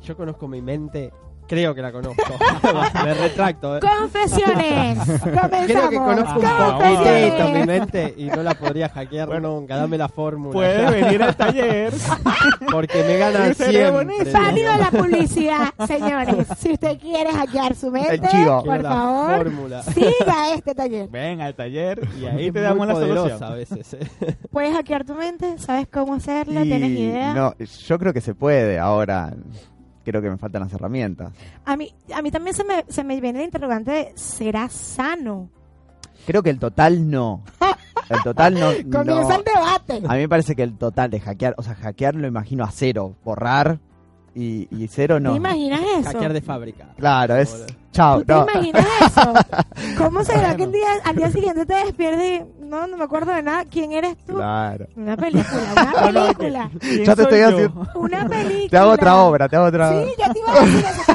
[0.03, 1.13] Yo conozco mi mente,
[1.47, 2.23] creo que la conozco.
[3.05, 3.77] Me retracto.
[3.77, 3.81] ¿eh?
[3.81, 4.99] Confesiones.
[4.99, 5.67] Comenzamos.
[5.67, 7.67] Creo que conozco un poquito mi Confesiones.
[7.67, 9.77] mente y no la podría hackear nunca.
[9.77, 10.53] Dame la fórmula.
[10.53, 11.93] Puedes venir al taller.
[12.73, 14.33] Porque me gana siempre.
[14.33, 16.47] Válido la publicidad, señores.
[16.59, 18.65] Si usted quiere hackear su mente, El chivo.
[18.65, 19.83] por la favor, fórmula.
[19.83, 21.09] siga este taller.
[21.09, 23.43] Ven al taller y ahí Es te muy damos la solución.
[23.43, 23.95] a veces.
[23.95, 24.37] ¿eh?
[24.51, 25.59] ¿Puedes hackear tu mente?
[25.59, 26.61] ¿Sabes cómo hacerlo?
[26.65, 27.35] Y ¿Tienes idea?
[27.35, 29.33] No, yo creo que se puede ahora.
[30.07, 31.33] Creo que me faltan las herramientas.
[31.65, 35.51] A mí, a mí también se me, se me viene el interrogante de, ¿será sano?
[36.25, 37.43] Creo que el total no.
[38.09, 38.69] El total no.
[38.93, 39.35] Comienza no.
[39.35, 40.07] el debate.
[40.07, 42.71] A mí me parece que el total de hackear, o sea, hackear lo imagino a
[42.71, 43.81] cero, borrar
[44.33, 45.33] y, y cero no.
[45.33, 46.13] ¿Te imaginas eso?
[46.13, 46.87] Hackear de fábrica.
[46.97, 49.33] Claro, es chao, ¿Tú te imaginas eso?
[49.99, 53.33] ¿Cómo será que el día, al día siguiente te despiertes y no, no me acuerdo
[53.33, 53.65] de nada?
[53.65, 54.35] ¿Quién eres tú?
[54.35, 54.87] Claro.
[54.97, 56.71] Una película, una No, no, película.
[56.81, 57.49] ¿Quién Ya te estoy yo?
[57.49, 58.69] haciendo- Una película.
[58.71, 61.13] Te hago otra obra, te hago otra Sí, yo te iba a decir eso.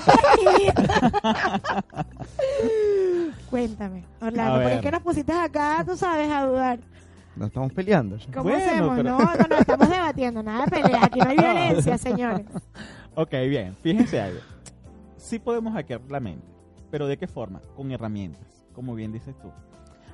[3.49, 6.79] Cuéntame, Orlando, ¿por qué nos pusiste acá, tú sabes, a dudar?
[7.35, 8.27] Nos estamos peleando ya.
[8.31, 8.97] ¿Cómo Bueno, hacemos?
[8.97, 12.45] pero- No, no, no, estamos debatiendo, nada de pelea, aquí no hay violencia, señores.
[13.15, 13.75] Ok, bien.
[13.81, 14.39] Fíjense algo.
[15.17, 16.45] Sí podemos hackear la mente.
[16.89, 17.61] ¿Pero de qué forma?
[17.75, 19.49] Con herramientas, como bien dices tú.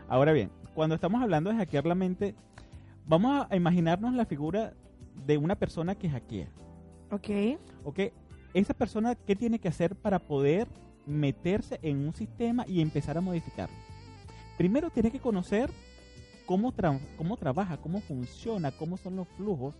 [0.09, 2.35] Ahora bien, cuando estamos hablando de hackear la mente,
[3.07, 4.75] vamos a imaginarnos la figura
[5.25, 6.49] de una persona que hackea.
[7.09, 7.29] Ok.
[7.83, 7.99] ¿Ok?
[8.53, 10.67] Esa persona, ¿qué tiene que hacer para poder
[11.07, 13.75] meterse en un sistema y empezar a modificarlo?
[14.55, 15.71] Primero tiene que conocer
[16.45, 19.73] cómo, tra- cómo trabaja, cómo funciona, cómo son los flujos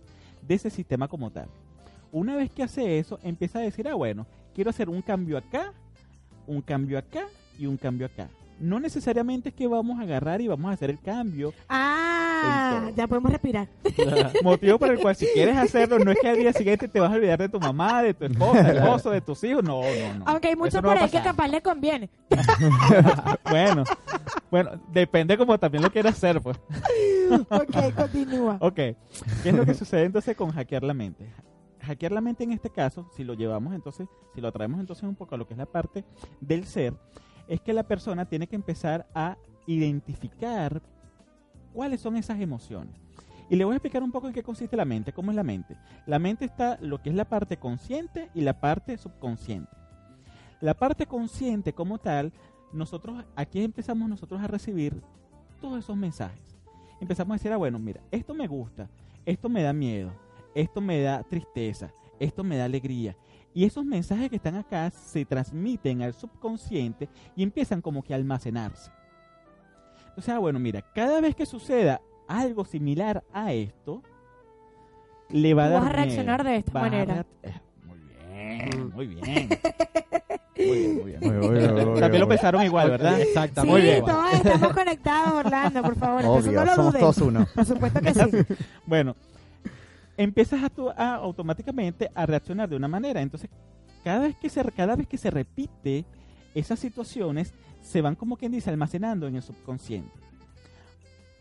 [0.48, 1.46] de ese sistema como tal.
[2.10, 5.72] Una vez que hace eso, empieza a decir, ah, bueno, quiero hacer un cambio acá,
[6.48, 8.28] un cambio acá y un cambio acá.
[8.60, 11.52] No necesariamente es que vamos a agarrar y vamos a hacer el cambio.
[11.68, 13.68] Ah, ya podemos respirar.
[14.42, 17.12] Motivo por el cual si quieres hacerlo, no es que al día siguiente te vas
[17.12, 19.62] a olvidar de tu mamá, de tu esposa, de esposo, de tus hijos.
[19.62, 20.24] No, no, no.
[20.26, 22.10] Aunque hay Eso mucho no va por a ahí que capaz le conviene.
[23.50, 23.84] Bueno,
[24.50, 26.58] bueno, depende como también lo quieras hacer, pues.
[27.50, 28.56] Ok, continúa.
[28.60, 28.96] Ok, ¿qué
[29.44, 31.26] es lo que sucede entonces con hackear la mente?
[31.82, 35.14] Hackear la mente en este caso, si lo llevamos entonces, si lo traemos entonces un
[35.14, 36.04] poco a lo que es la parte
[36.40, 36.92] del ser,
[37.48, 40.82] es que la persona tiene que empezar a identificar
[41.72, 42.94] cuáles son esas emociones.
[43.50, 45.42] Y le voy a explicar un poco en qué consiste la mente, cómo es la
[45.42, 45.76] mente.
[46.06, 49.70] La mente está lo que es la parte consciente y la parte subconsciente.
[50.60, 52.32] La parte consciente como tal,
[52.72, 55.02] nosotros aquí empezamos nosotros a recibir
[55.60, 56.42] todos esos mensajes.
[57.00, 58.88] Empezamos a decir, ah, bueno, mira, esto me gusta,
[59.24, 60.10] esto me da miedo,
[60.54, 63.16] esto me da tristeza, esto me da alegría.
[63.54, 68.16] Y esos mensajes que están acá se transmiten al subconsciente y empiezan como que a
[68.16, 68.90] almacenarse.
[70.08, 74.02] Entonces, ah, bueno, mira, cada vez que suceda algo similar a esto,
[75.30, 77.26] le va a dar vas a reaccionar miedo, de esta manera.
[77.42, 77.52] eh,
[77.84, 79.48] Muy bien, muy bien.
[80.56, 81.20] Muy bien, muy bien.
[81.20, 83.16] Muy bien, muy También lo pensaron igual, ¿verdad?
[83.16, 83.72] Sí, Exactamente.
[83.72, 84.04] Muy bien.
[84.04, 86.22] todos estamos conectados, Orlando, por favor.
[86.24, 87.00] Obvio, no lo somos dudes.
[87.00, 87.46] todos uno.
[87.54, 88.20] Por supuesto que sí.
[88.86, 89.14] Bueno,
[90.18, 93.22] empiezas a, tu- a automáticamente a reaccionar de una manera.
[93.22, 93.48] Entonces,
[94.04, 96.04] cada vez que se cada vez que se repite
[96.54, 100.10] esas situaciones, se van como quien dice almacenando en el subconsciente.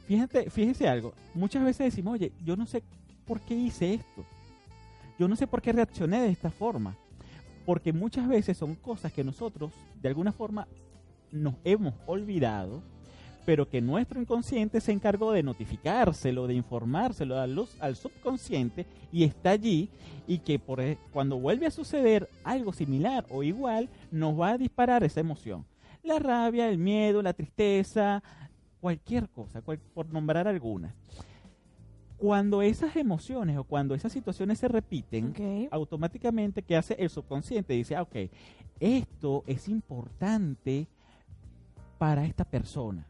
[0.08, 1.14] Fíjate, fíjese algo.
[1.34, 2.82] Muchas veces decimos, oye, yo no sé
[3.26, 4.26] por qué hice esto.
[5.20, 6.96] Yo no sé por qué reaccioné de esta forma.
[7.66, 10.68] Porque muchas veces son cosas que nosotros, de alguna forma,
[11.32, 12.82] nos hemos olvidado
[13.48, 19.24] pero que nuestro inconsciente se encargó de notificárselo, de informárselo al, luz- al subconsciente y
[19.24, 19.88] está allí
[20.28, 24.58] y que por, e- cuando vuelve a suceder algo similar o igual nos va a
[24.58, 25.64] disparar esa emoción.
[26.04, 28.22] La rabia, el miedo, la tristeza,
[28.82, 30.94] cualquier cosa, cual- por nombrar algunas.
[32.18, 35.32] Cuando esas emociones o cuando esas situaciones se repiten,
[35.72, 37.74] automáticamente, ¿qué hace el subconsciente?
[37.76, 38.16] Dice, ah, ok,
[38.82, 40.88] esto es importante
[41.98, 43.08] para esta persona.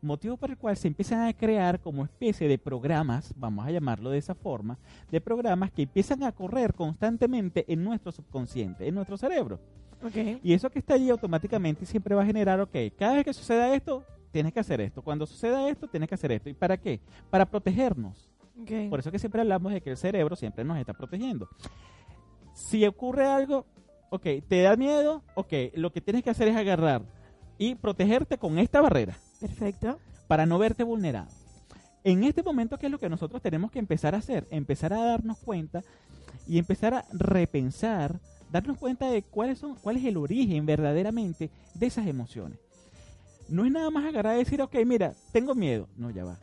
[0.00, 4.10] Motivo por el cual se empiezan a crear como especie de programas, vamos a llamarlo
[4.10, 4.78] de esa forma,
[5.10, 9.58] de programas que empiezan a correr constantemente en nuestro subconsciente, en nuestro cerebro.
[10.02, 10.40] Ok.
[10.42, 13.74] Y eso que está allí automáticamente siempre va a generar, ok, cada vez que suceda
[13.74, 15.02] esto, tienes que hacer esto.
[15.02, 16.48] Cuando suceda esto, tienes que hacer esto.
[16.48, 17.00] ¿Y para qué?
[17.30, 18.30] Para protegernos.
[18.62, 18.90] ok.
[18.90, 21.48] Por eso que siempre hablamos de que el cerebro siempre nos está protegiendo.
[22.52, 23.66] Si ocurre algo,
[24.10, 27.02] ok, te da miedo, ok, lo que tienes que hacer es agarrar
[27.56, 29.98] y protegerte con esta barrera Perfecto.
[30.26, 31.28] para no verte vulnerado.
[32.04, 34.46] En este momento, ¿qué es lo que nosotros tenemos que empezar a hacer?
[34.50, 35.82] Empezar a darnos cuenta
[36.46, 38.20] y empezar a repensar,
[38.50, 42.58] darnos cuenta de cuáles son, cuál es el origen verdaderamente de esas emociones.
[43.48, 45.88] No es nada más agarrar y decir, ok, mira, tengo miedo.
[45.96, 46.38] No, ya va.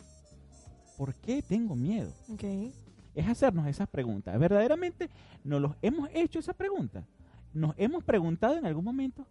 [0.98, 2.12] ¿Por qué tengo miedo?
[2.32, 2.44] Ok.
[3.14, 4.38] es hacernos esas preguntas.
[4.40, 5.10] ¿Verdaderamente
[5.44, 7.06] nos los hemos hecho esa pregunta?
[7.54, 9.26] ¿Nos hemos preguntado en algún momento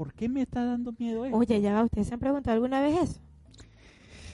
[0.00, 1.36] por qué me está dando miedo esto?
[1.36, 3.20] Oye, ya va, ¿ustedes se han preguntado alguna vez eso?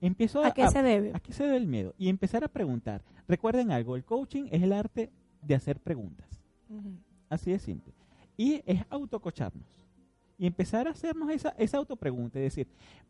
[0.00, 1.10] empiezo a, ¿A qué se debe?
[1.14, 1.94] ¿a qué se debe el miedo?
[1.98, 3.02] Y empezar a preguntar.
[3.26, 5.10] Recuerden algo, el coaching es el arte
[5.42, 6.28] de hacer preguntas.
[7.28, 7.92] Así de simple.
[8.36, 9.66] Y es autococharnos.
[10.38, 12.66] Y empezar a hacernos esa, esa autopregunta y decir,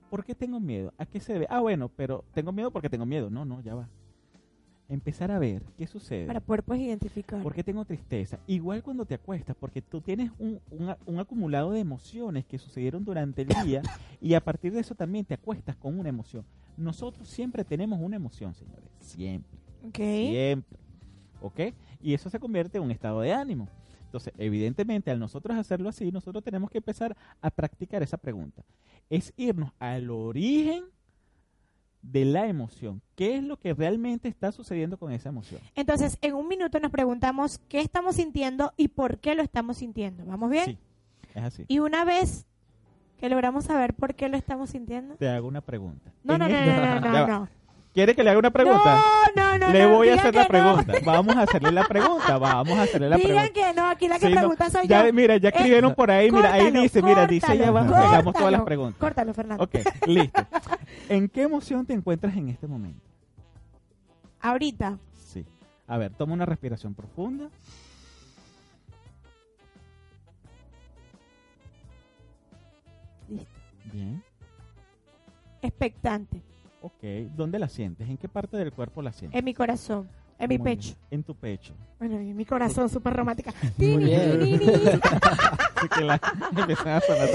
[0.08, 0.92] ¿por qué tengo miedo?
[0.98, 1.46] ¿A qué se debe?
[1.50, 3.28] Ah, bueno, pero tengo miedo porque tengo miedo.
[3.30, 3.88] No, no, ya va.
[4.88, 6.26] Empezar a ver qué sucede.
[6.26, 7.42] Para poder pues identificar.
[7.42, 8.38] ¿Por qué tengo tristeza?
[8.46, 10.60] Igual cuando te acuestas, porque tú tienes un,
[11.06, 13.82] un acumulado de emociones que sucedieron durante el día
[14.20, 16.44] y a partir de eso también te acuestas con una emoción.
[16.76, 18.90] Nosotros siempre tenemos una emoción, señores.
[19.00, 19.58] Siempre.
[19.86, 19.96] Ok.
[19.96, 20.78] Siempre.
[21.40, 21.60] ¿Ok?
[22.02, 23.68] Y eso se convierte en un estado de ánimo.
[24.04, 28.64] Entonces, evidentemente, al nosotros hacerlo así, nosotros tenemos que empezar a practicar esa pregunta.
[29.10, 30.84] Es irnos al origen
[32.10, 33.00] de la emoción.
[33.16, 35.60] ¿Qué es lo que realmente está sucediendo con esa emoción?
[35.74, 40.24] Entonces, en un minuto nos preguntamos qué estamos sintiendo y por qué lo estamos sintiendo.
[40.26, 40.64] ¿Vamos bien?
[40.64, 40.78] Sí,
[41.34, 41.64] es así.
[41.68, 42.46] Y una vez
[43.18, 45.14] que logramos saber por qué lo estamos sintiendo.
[45.16, 46.12] Te hago una pregunta.
[46.22, 47.26] No, no, no, este- no, no, no, va.
[47.26, 47.48] no.
[47.94, 49.00] ¿Quiere que le haga una pregunta?
[49.36, 49.72] No, no, no.
[49.72, 50.48] le no, voy a digan hacer la no.
[50.48, 50.92] pregunta.
[51.04, 52.38] Vamos a hacerle la pregunta.
[52.38, 53.52] Vamos a hacerle la Digan pregunta.
[53.54, 55.12] que no, aquí la que Sí, no, pregunta soy ya, yo.
[55.12, 56.28] mira, ya Eh, escribieron por ahí.
[56.32, 58.98] Mira, ahí Córtalo, dice, mira, dice ya abajo que hagamos todas las preguntas.
[58.98, 59.62] Córtalo, Fernando.
[59.62, 59.76] Ok,
[60.08, 60.44] listo.
[61.08, 63.00] ¿En qué emoción te encuentras en este momento?
[64.40, 64.98] Ahorita.
[65.28, 65.44] Sí.
[65.86, 67.48] A ver, toma una respiración profunda.
[73.28, 73.46] Listo.
[73.92, 74.22] Bien.
[75.62, 76.42] Expectante.
[76.84, 77.02] Ok.
[77.34, 78.08] ¿Dónde la sientes?
[78.08, 79.38] ¿En qué parte del cuerpo la sientes?
[79.38, 80.06] En mi corazón.
[80.38, 80.94] En mi pecho.
[81.10, 81.72] En tu pecho.
[81.98, 83.54] Bueno, en mi corazón, súper romántica.
[83.78, 85.00] Muy bien.
[85.76, 86.14] Así que la
[86.96, 87.28] a sonar.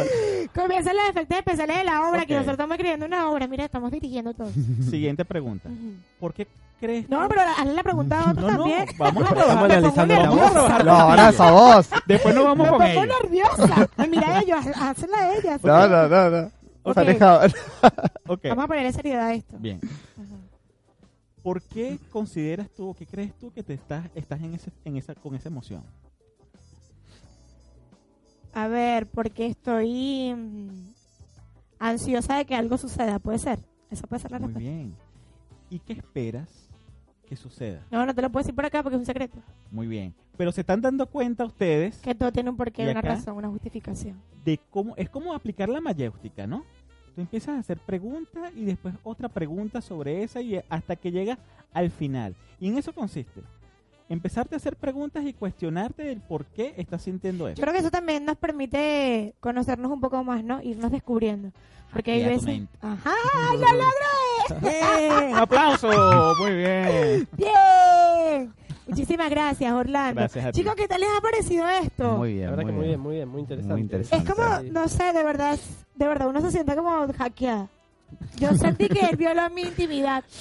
[0.54, 2.40] Comienzan los efectos especiales de la obra, que Ok.
[2.42, 3.48] nosotros estamos escribiendo una obra.
[3.48, 4.50] Mira, estamos dirigiendo todo.
[4.90, 5.70] Siguiente pregunta.
[5.70, 5.94] Ujú.
[6.20, 6.46] ¿Por qué
[6.80, 8.86] crees No, tú- pero hazle la pregunta a otro No, no, también.
[8.98, 9.58] vamos a trabajar.
[9.72, 10.54] analizando la Vamos a nerviosa.
[10.54, 11.90] trabajar No, ahora esa voz.
[12.06, 13.06] Después nos vamos Me con pongo ella.
[13.24, 13.90] nerviosa.
[14.10, 15.64] Mira a ellos, hazla a ellas.
[15.64, 16.52] No, no, no, no.
[16.84, 16.96] Ok.
[16.96, 17.46] Pareja-
[18.28, 19.58] Ok, Vamos a ponerle seriedad a esto.
[19.60, 19.80] bien.
[19.84, 20.36] Ajá.
[21.44, 24.98] ¿Por qué consideras tú o qué crees tú que te estás, estás en ese, en
[24.98, 25.84] esa, con esa emoción?
[28.54, 30.94] A ver, porque estoy mm,
[31.80, 33.20] ansiosa de que algo suceda.
[33.20, 33.60] Puede ser.
[33.90, 34.70] Esa puede ser la Muy respuesta.
[34.72, 34.96] bien.
[35.70, 36.69] ¿Y qué esperas
[37.30, 37.86] que suceda.
[37.92, 39.38] No, no te lo puedo decir por acá porque es un secreto.
[39.72, 40.14] Muy bien.
[40.36, 43.10] Pero se están dando cuenta ustedes Que todo tiene un porqué, ¿Y una acá?
[43.10, 44.20] razón, una justificación.
[44.44, 46.64] de cómo es como aplicar la mayéutica, ¿no?
[47.16, 51.38] Tú empiezas a hacer preguntas y después otra pregunta sobre esa y hasta que llegas
[51.74, 52.36] al final.
[52.60, 53.42] Y en eso consiste.
[54.08, 57.62] Empezarte a hacer preguntas y cuestionarte del por qué estás sintiendo Yo eso.
[57.62, 60.62] creo que eso también nos permite conocernos un poco más, ¿no?
[60.64, 61.52] Irnos descubriendo.
[61.94, 62.68] Porque hay Hackear tu veces...
[62.82, 63.12] ¡Ajá!
[63.54, 63.76] ¡Lo logré!
[64.62, 65.36] ¡Bien!
[65.36, 66.36] ¡Aplauso!
[66.40, 67.28] Muy bien.
[67.38, 68.54] ¡Bien!
[68.88, 70.20] Muchísimas gracias, Orlando.
[70.22, 70.60] Gracias a ti.
[70.62, 72.18] Chicos, ¿qué tal les ha parecido esto?
[72.18, 73.00] Muy bien, La verdad muy que muy bien.
[73.00, 73.74] muy bien, muy interesante.
[73.74, 74.26] Muy interesante.
[74.28, 75.60] Es como, no sé, de verdad,
[75.96, 77.68] de verdad, uno se siente como hackeada.
[78.38, 80.24] Yo sentí que él violó mi intimidad.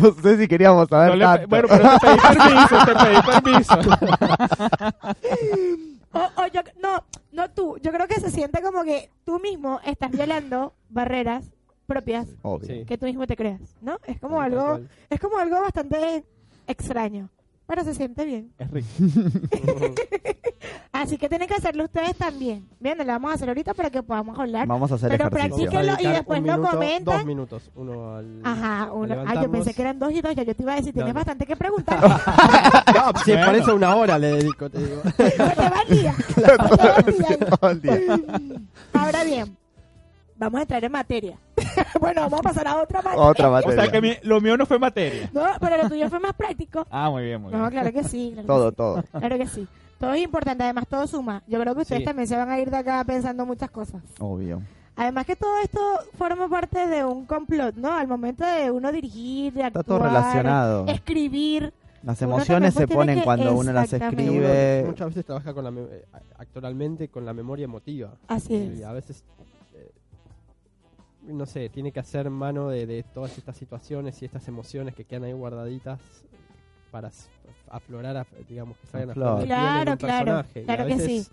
[0.00, 1.48] No sé si queríamos saber No le- tanto.
[1.48, 3.78] bueno, pero te pedí permiso, te pedí permiso.
[6.16, 7.02] O, o yo, no,
[7.32, 7.76] no tú.
[7.82, 11.44] Yo creo que se siente como que tú mismo estás violando barreras
[11.86, 12.66] propias Obvio.
[12.66, 12.84] Sí.
[12.86, 13.98] que tú mismo te creas, ¿no?
[14.06, 14.88] Es como Tal algo, cual.
[15.10, 16.24] es como algo bastante
[16.66, 17.28] extraño,
[17.66, 18.52] pero se siente bien.
[18.58, 18.88] Es rico.
[20.92, 22.66] Así que tienen que hacerlo ustedes también.
[22.80, 24.66] Bien, lo vamos a hacer ahorita para que podamos hablar.
[24.66, 25.50] Vamos a hacer Pero ejercicio.
[25.70, 25.92] practíquenlo.
[25.92, 27.16] Y dedicar después un lo minuto, comentan.
[27.16, 28.40] Dos minutos, uno al...
[28.44, 29.24] Ajá, uno.
[29.26, 30.34] Ah, yo pensé que eran dos y dos.
[30.34, 31.18] Ya yo te iba a decir, tienes No, no.
[31.20, 31.98] bastante que preguntar.
[32.94, 33.52] No, sí, por Bueno.
[33.52, 35.02] eso una hora le dedico, te digo.
[35.16, 36.14] Se te va el día.
[36.14, 37.38] Se te va el día.
[37.60, 38.20] Todo el día.
[38.92, 39.56] Ahora bien,
[40.36, 41.38] vamos a entrar en materia.
[42.00, 43.24] bueno, vamos a pasar a otra materia.
[43.26, 43.82] Otra O materia.
[43.82, 45.28] sea que mi- lo mío no fue materia.
[45.32, 46.86] No, pero lo tuyo fue más práctico.
[46.90, 47.62] Ah, muy bien, muy bien.
[47.62, 48.30] No, claro que sí.
[48.34, 49.02] Claro Todo, que todo.
[49.02, 49.08] sí.
[49.18, 49.68] Claro que sí.
[49.98, 51.42] Todo es importante, además todo suma.
[51.46, 52.04] Yo creo que ustedes Sí.
[52.04, 54.02] también se van a ir de acá pensando muchas cosas.
[54.18, 54.60] Obvio.
[54.96, 55.80] Además que todo esto
[56.18, 57.92] forma parte de un complot, ¿no?
[57.92, 60.86] Al momento de uno dirigir, de Está actuar, todo relacionado.
[60.86, 61.72] escribir.
[62.04, 64.80] Las emociones se pues, ponen cuando uno las escribe.
[64.82, 66.04] Uno muchas veces trabaja con la eh,
[66.38, 68.10] actualmente con la memoria emotiva.
[68.28, 68.84] Así Y es.
[68.84, 69.24] a veces,
[71.26, 75.04] no sé, tiene que hacer mano de, de todas estas situaciones y estas emociones que
[75.04, 76.00] quedan ahí guardaditas
[76.90, 77.10] para
[77.68, 80.60] aflorar, a- digamos, que salgan a flor de piel en Claro, un claro, personaje.
[80.60, 81.32] Y claro a que veces sí.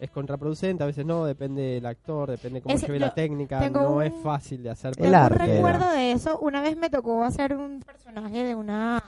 [0.00, 3.68] Es contraproducente, a veces no, depende del actor, depende cómo Ese- lleve yo la técnica,
[3.70, 4.92] no un- es fácil de hacer.
[4.96, 5.44] El arte.
[5.44, 6.38] recuerdo de eso.
[6.38, 9.02] Una vez me tocó hacer un personaje de una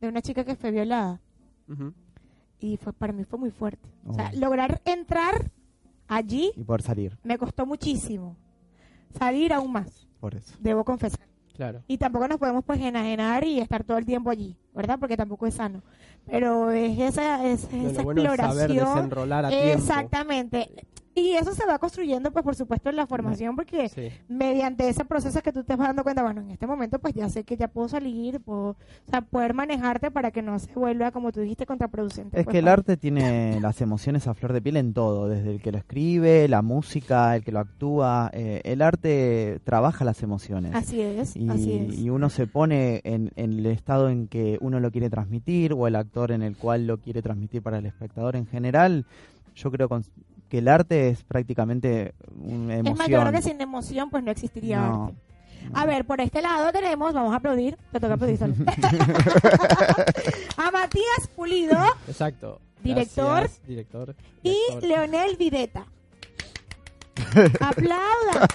[0.00, 1.20] de una chica que fue violada
[2.58, 3.88] y fue para mí fue muy fuerte.
[4.06, 4.38] O sea, Oh.
[4.38, 5.50] lograr entrar
[6.08, 8.36] allí Y poder salir, me costó muchísimo.
[9.18, 10.54] Salir aún más, por eso.
[10.60, 11.20] debo confesar.
[11.54, 11.82] Claro.
[11.88, 14.98] Y tampoco nos podemos pues enajenar y estar todo el tiempo allí, ¿verdad?
[14.98, 15.82] Porque tampoco es sano.
[16.26, 18.94] Pero es esa, es, No, esa bueno es saber exploración.
[18.94, 19.86] desenrolar a tiempo.
[21.18, 24.10] Y eso se va construyendo, pues por supuesto, en la formación, porque Sí.
[24.28, 27.30] mediante ese proceso que tú te vas dando cuenta, bueno, en este momento pues ya
[27.30, 28.76] sé que ya puedo salir, puedo, o
[29.10, 32.38] sea, poder manejarte para que no se vuelva, como tú dijiste, contraproducente.
[32.38, 35.52] Es pues, que el arte tiene las emociones a flor de piel en todo, desde
[35.52, 38.30] el que lo escribe, la música, el que lo actúa.
[38.34, 40.74] eh, el arte trabaja las emociones.
[40.74, 41.98] Así es, y, así es.
[41.98, 45.86] y uno se pone en, en el estado en que uno lo quiere transmitir o
[45.86, 49.06] el actor en el cual lo quiere transmitir para el espectador en general.
[49.54, 50.04] Yo creo con-
[50.56, 52.86] que el arte es prácticamente una emoción.
[52.94, 55.16] Es más, yo creo que sin emoción pues no existiría No, arte.
[55.70, 55.78] no.
[55.78, 58.54] A ver, por este lado tenemos, vamos a aplaudir, te toca aplaudir solo.
[60.56, 61.76] a Matías Pulido
[62.08, 62.60] Exacto.
[62.82, 63.40] Director.
[63.40, 64.14] Gracias, director.
[64.42, 64.56] y.
[64.80, 65.84] Leonel Videta.
[67.60, 68.48] Aplaudan.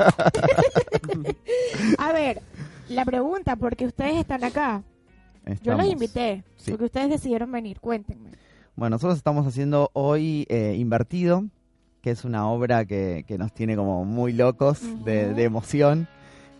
[1.99, 2.41] a ver,
[2.89, 4.81] la pregunta, porque ustedes están acá.
[5.61, 6.71] Yo los invité, Sí.
[6.71, 8.31] porque ustedes decidieron venir, cuéntenme.
[8.75, 11.45] Bueno, nosotros estamos haciendo hoy eh, Invertido,
[12.01, 16.07] que es una obra que, que nos tiene como muy locos de, emoción.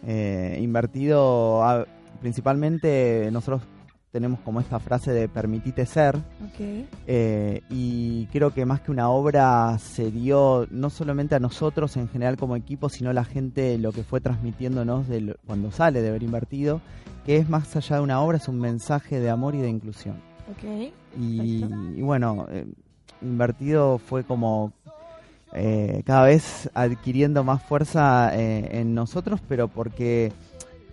[0.05, 1.61] Eh, invertido,
[2.21, 3.61] principalmente nosotros
[4.11, 6.17] tenemos como esta frase de permitite ser,
[7.07, 12.09] eh, y creo que más que una obra se dio no solamente a nosotros en
[12.09, 16.01] general como equipo, sino a la gente lo que fue transmitiéndonos de lo- cuando sale
[16.01, 16.81] de ver invertido,
[17.25, 20.15] que es más allá de una obra, es un mensaje de amor y de inclusión.
[21.17, 22.65] Y bueno, eh,
[23.21, 24.73] invertido fue como
[25.53, 30.31] eh, cada vez adquiriendo más fuerza eh, en nosotros, pero porque,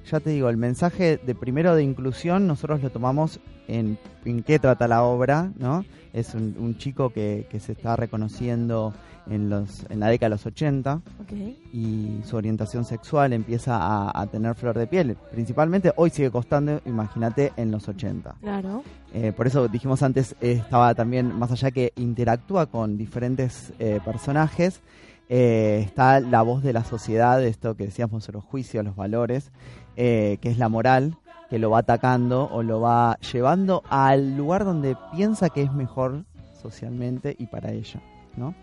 [0.06, 4.58] ya te digo, el mensaje de primero de inclusión nosotros lo tomamos en, en qué
[4.58, 5.84] trata la obra, ¿no?
[6.12, 8.94] Es un, un chico que, que se está reconociendo
[9.28, 11.32] en, los, en la década de los 80 Ok.
[11.74, 15.16] y su orientación sexual empieza a, a tener flor de piel.
[15.30, 18.36] Principalmente hoy sigue costando, imagínate, en los 80.
[18.40, 18.82] Claro.
[19.12, 24.00] Eh, por eso dijimos antes, eh, estaba también, más allá que interactúa con diferentes eh,
[24.02, 24.80] personajes,
[25.28, 29.52] eh, está la voz de la sociedad, esto que decíamos, los juicios, los valores,
[30.00, 31.16] eh, que es la moral,
[31.50, 36.24] que lo va atacando o lo va llevando al lugar donde piensa que es mejor
[36.62, 38.00] socialmente y para ella,
[38.36, 38.54] ¿no?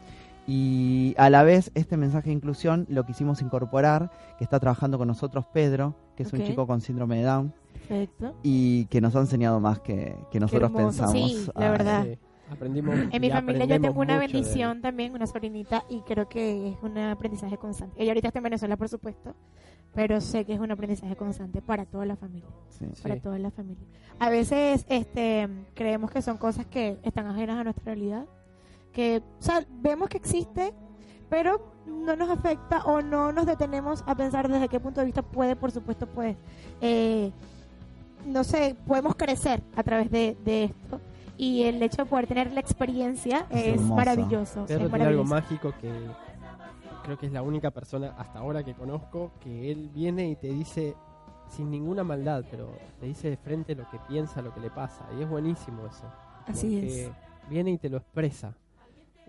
[0.47, 5.09] Y a la vez, este mensaje de inclusión lo quisimos incorporar, que está trabajando con
[5.09, 8.33] nosotros Pedro, que es un chico con síndrome de Down, Perfecto.
[8.41, 11.11] y que nos ha enseñado más que, que nosotros pensamos.
[11.13, 12.07] Sí, la verdad.
[12.51, 12.95] Aprendimos.
[13.11, 16.77] En mi familia yo tengo una de- bendición también, una sobrinita, y creo que es
[16.81, 18.01] un aprendizaje constante.
[18.01, 19.33] Ella ahorita está en Venezuela, por supuesto,
[19.93, 22.49] pero sé que es un aprendizaje constante para toda la familia.
[22.69, 22.85] sí.
[22.93, 23.01] Sí.
[23.03, 23.83] Para toda la familia.
[24.19, 28.25] A veces este, creemos que son cosas que están ajenas a nuestra realidad,
[28.93, 30.73] que o sea, vemos que existe,
[31.29, 35.21] pero no nos afecta o no nos detenemos a pensar desde qué punto de vista
[35.21, 36.35] puede, por supuesto, pues,
[36.81, 37.31] eh,
[38.25, 40.99] no sé, podemos crecer a través de, de esto.
[41.37, 44.61] Y el hecho de poder tener la experiencia Es es, maravilloso.
[44.61, 45.91] es Pedro tiene algo mágico que
[47.03, 50.47] creo que es la única persona hasta ahora que conozco que él viene y te
[50.47, 50.95] dice
[51.49, 52.69] sin ninguna maldad, pero
[52.99, 55.05] te dice de frente lo que piensa, lo que le pasa.
[55.17, 56.05] Y es buenísimo eso.
[56.47, 57.11] Así es.
[57.49, 58.55] Viene y te lo expresa.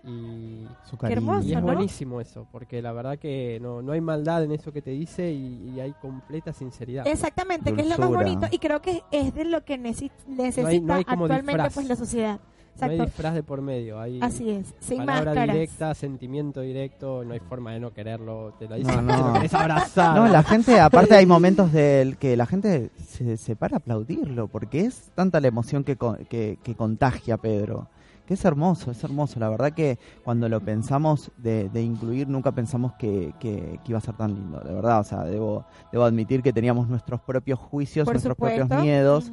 [0.03, 1.17] Y, Su Qué cariño.
[1.19, 1.63] hermoso, y es ¿no?
[1.65, 5.31] buenísimo eso, porque la verdad que no, no hay maldad en eso que te dice
[5.31, 7.05] y, y hay completa sinceridad.
[7.07, 10.61] Exactamente, que es lo más bonito y creo que es de lo que necesi- necesita
[10.63, 11.73] No hay- no hay como actualmente disfraz.
[11.73, 12.39] pues la sociedad.
[12.79, 15.55] no hay disfraz de por medio, hay Así es, sin palabra máscaras.
[15.55, 19.15] directa, sentimiento directo, no hay forma de no quererlo, te lo No, dicen, no.
[19.15, 20.15] te lo querés abrazar.
[20.15, 24.47] No, la gente, aparte hay momentos del que la gente se, se para a aplaudirlo,
[24.47, 27.87] porque es tanta la emoción que, co- que, que contagia a Pedro,
[28.27, 29.39] que es hermoso, es hermoso.
[29.39, 33.97] La verdad que cuando lo pensamos de, de incluir, nunca pensamos que, que- que iba
[33.97, 34.99] a ser tan lindo, de verdad.
[34.99, 38.67] O sea, debo, debo admitir que teníamos nuestros propios juicios, Por nuestros supuesto.
[38.67, 39.31] propios miedos,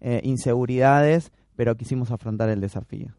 [0.00, 3.14] eh, inseguridades, pero quisimos afrontar el desafío.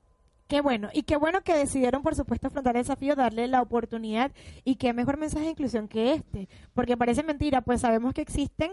[0.47, 4.31] Qué bueno, y qué bueno que decidieron, por supuesto, afrontar el desafío, darle la oportunidad
[4.65, 8.71] y qué mejor mensaje de inclusión que este, porque parece mentira, pues sabemos que existen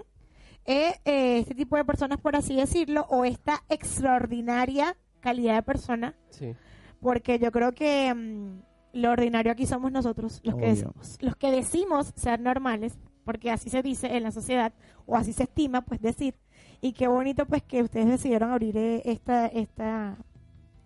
[0.67, 6.15] eh, eh, este tipo de personas, por así decirlo, o esta extraordinaria calidad de persona,
[6.31, 6.55] Sí.
[7.01, 8.63] porque yo creo que mm,
[8.95, 13.71] lo ordinario aquí somos nosotros, los que, decimos, los que decimos ser normales, porque así
[13.71, 14.73] se dice en la sociedad,
[15.07, 16.35] o así se estima, pues decir,
[16.81, 20.17] y qué bonito pues que ustedes decidieron abrir eh, esta, esta,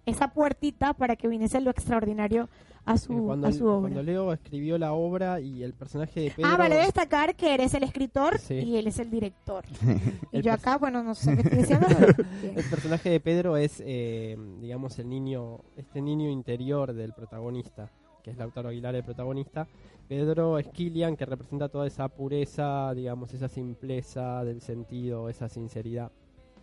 [0.04, 2.48] esa puertita para que viniese lo extraordinario
[2.86, 3.80] a su, cuando, a su obra.
[3.80, 6.48] cuando Leo escribió la obra y el personaje de Pedro...
[6.52, 8.54] Ah, vale destacar que eres el escritor Sí.
[8.54, 9.64] y él es el director.
[10.32, 11.86] y El yo acá, bueno, no sé qué estoy diciendo.
[12.42, 17.90] El personaje de Pedro es, eh, digamos, el niño, este niño interior del protagonista,
[18.22, 19.66] que es Lautaro Aguilar, el protagonista.
[20.06, 26.12] Pedro es Kilian, que representa toda esa pureza, digamos, esa simpleza del sentido, esa sinceridad.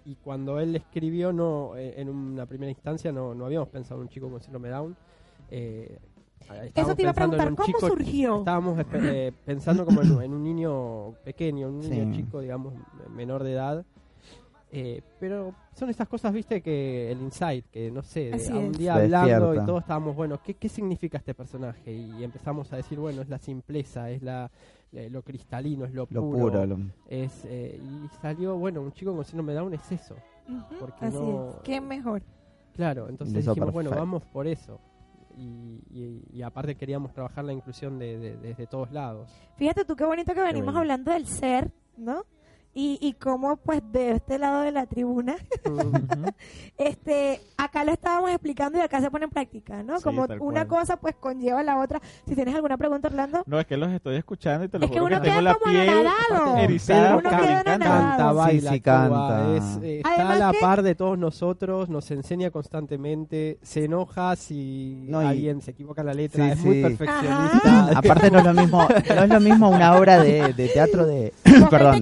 [0.05, 4.03] Y cuando él escribió, no, eh, en una primera instancia, no, no habíamos pensado en
[4.03, 4.95] un chico con síndrome Down.
[5.49, 5.99] Eh,
[6.76, 8.39] Eso te iba a pensando en preguntar, un ¿cómo chico surgió?
[8.39, 12.22] Estábamos espe- eh, pensando como en, en un niño pequeño, un niño Sí.
[12.22, 12.74] chico, digamos,
[13.10, 13.86] menor de edad.
[14.74, 18.72] Eh, pero son estas cosas, viste, que el insight, que no sé, de- a un
[18.72, 19.64] día Se hablando despierta.
[19.64, 21.92] y todos estábamos, bueno, ¿qué, ¿qué significa este personaje?
[21.94, 24.50] Y empezamos a decir, bueno, es la simpleza, es la
[24.94, 26.39] eh, lo cristalino, es lo, Lo puro.
[26.39, 26.66] puro.
[26.66, 26.78] lo-
[27.10, 30.16] Es, eh, y salió, bueno, un chico con síndrome de Down es eso.
[30.50, 31.56] Ujú, porque así no- es.
[31.64, 32.22] Qué mejor.
[32.74, 34.80] Claro, entonces Eso dijimos, bueno, vamos por eso.
[35.38, 39.29] Y, y- y aparte queríamos trabajar la inclusión de, de- desde todos lados.
[39.57, 42.23] Fíjate tú qué bonito que venimos hablando del ser, ¿no?
[42.74, 45.36] Y, y cómo, pues, de este lado de la tribuna,
[46.78, 49.97] este, acá lo estábamos explicando y acá se pone en práctica, ¿no?
[49.97, 50.80] Sí, Como una cual.
[50.82, 52.01] cosa, pues, conlleva la otra.
[52.28, 53.43] Si tienes alguna pregunta, Orlando.
[53.45, 55.41] No, es que los estoy escuchando y te lo Es que juro uno tengo queda
[55.41, 56.57] la como piel anonadado.
[56.57, 57.15] erizada.
[57.17, 58.07] Uno queda anonadado.
[58.17, 59.55] Canta, baila, Sí, sí, canta.
[59.57, 63.86] es, eh, está Además a la que- par de todos nosotros, nos enseña constantemente, se
[63.86, 67.89] enoja si No, y- alguien se equivoca la letra, Sí, es muy perfeccionista.
[67.97, 71.34] Aparte no es lo mismo, no es lo mismo una obra de, de teatro de...
[71.69, 72.01] Perdón.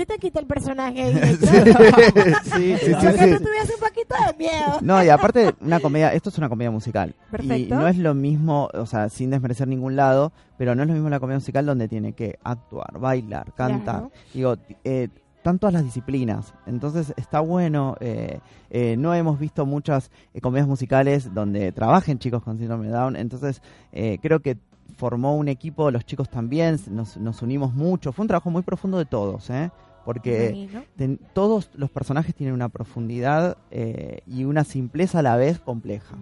[0.00, 1.12] Mosquete quita el personaje.
[1.36, 3.32] sí, Sí, a sí, veces- Porque sí.
[3.38, 4.78] tú tuviese un poquito de miedo.
[4.82, 7.14] No, y aparte, una comedia, esto es una comedia musical.
[7.30, 7.56] Perfecto.
[7.56, 10.94] Y no es lo mismo, o sea, sin desmerecer ningún lado, pero no es lo
[10.94, 14.08] mismo la comedia musical donde tiene que actuar, bailar, cantar.
[14.08, 14.12] Claro.
[14.32, 16.54] Digo, eh, están todas las disciplinas.
[16.66, 17.96] Entonces está bueno.
[18.00, 18.40] eh,
[18.70, 23.16] eh, no hemos visto muchas eh, comedias musicales donde trabajen chicos con síndrome de Down.
[23.16, 24.58] Entonces eh, creo que
[24.96, 28.12] formó un equipo, los chicos también, nos, nos unimos mucho.
[28.12, 29.70] Fue un trabajo muy profundo de todos, ¿eh?
[30.12, 30.48] Porque
[30.96, 36.16] ten- todos los personajes tienen una profundidad eh, y una simpleza a la vez compleja.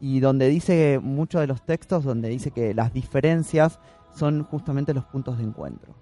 [0.00, 3.78] Y donde dice muchos de los textos, donde dice que las diferencias
[4.14, 5.94] son justamente los puntos de encuentro.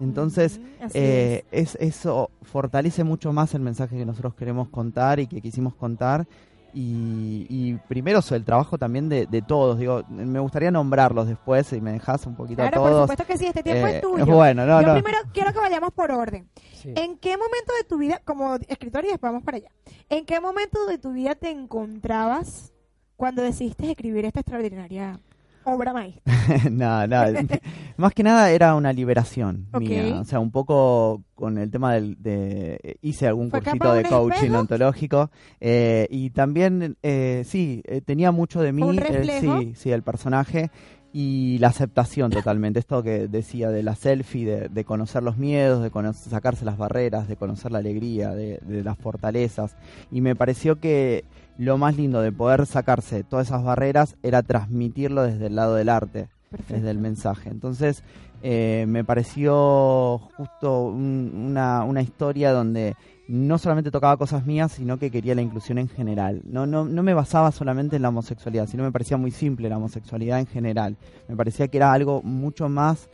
[0.00, 0.60] Entonces,
[0.94, 5.74] eh, es, eso fortalece mucho más el mensaje que nosotros queremos contar y que quisimos
[5.74, 6.26] contar.
[6.72, 9.78] Y, y primero el trabajo también de, de todos.
[9.78, 13.02] Digo, me gustaría nombrarlos después, si me dejas un poquito Claro, a por todos.
[13.10, 14.26] supuesto que sí, este tiempo Eh, es tuyo.
[14.26, 14.92] Bueno, no, Yo no.
[14.94, 16.48] primero quiero que vayamos por orden.
[16.74, 16.92] Sí.
[16.96, 19.70] ¿En qué momento de tu vida, como escritor y después vamos para allá,
[20.08, 22.72] en qué momento de tu vida te encontrabas
[23.16, 25.20] cuando decidiste escribir esta extraordinaria
[25.64, 26.22] obra maestra.
[26.70, 27.22] no, no.
[27.96, 30.18] Más que nada era una liberación mía.
[30.20, 32.98] O sea, un poco con el tema del, de...
[33.02, 34.58] Hice algún ¿Fue cursito de coaching espejo?
[34.58, 35.30] ontológico.
[35.60, 38.82] eh, y también, eh, sí, eh, tenía mucho de mí.
[38.82, 40.70] ¿Un eh, sí, sí, el personaje.
[41.12, 42.78] Y la aceptación totalmente.
[42.78, 46.78] Esto que decía de la selfie, de, de conocer los miedos, de cono- sacarse las
[46.78, 49.76] barreras, de conocer la alegría, de, de las fortalezas.
[50.12, 51.24] Y me pareció que
[51.60, 55.90] lo más lindo de poder sacarse todas esas barreras era transmitirlo desde el lado del
[55.90, 56.74] arte Perfecto.
[56.74, 57.50] desde el mensaje.
[57.50, 58.02] Entonces,
[58.42, 62.96] eh, me pareció justo un- una, una historia donde
[63.28, 66.40] no solamente tocaba cosas mías, sino que quería la inclusión en general.
[66.44, 69.76] No, no, no me basaba solamente en la homosexualidad, sino me parecía muy simple la
[69.76, 70.96] homosexualidad en general.
[71.28, 73.08] Me parecía que era algo mucho más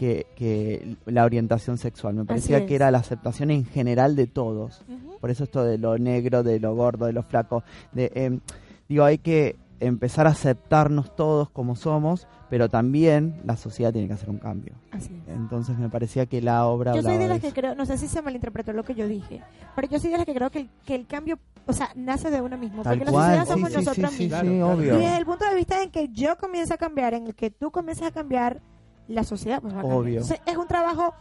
[0.00, 2.14] que, que la orientación sexual.
[2.14, 4.82] Me parecía que era la aceptación en general de todos.
[4.88, 5.18] Ujú.
[5.20, 7.64] Por eso esto de lo negro, de lo gordo, de lo flaco.
[7.92, 8.40] De, em,
[8.88, 14.14] digo, hay que empezar a aceptarnos todos como somos, pero también la sociedad tiene que
[14.14, 14.72] hacer un cambio.
[14.90, 15.34] Así es.
[15.36, 17.98] Entonces me parecía que la obra Yo soy de las de que creo, no sé
[17.98, 19.42] si se malinterpretó lo que yo dije,
[19.76, 22.30] pero yo soy de las que creo que el, que el cambio, o sea, nace
[22.30, 24.40] de uno mismo, Tal porque la cual, sociedad sí, somos sí, nosotros sí, sí, mismos.
[24.40, 24.72] claro.
[24.72, 24.94] obvio.
[24.94, 27.50] Y desde el punto de vista en que yo comienzo a cambiar, en el que
[27.50, 28.62] tú comienzas a cambiar,
[29.10, 29.74] la sociedad pues.
[29.82, 30.20] Obvio.
[30.20, 31.14] Entonces, es un trabajo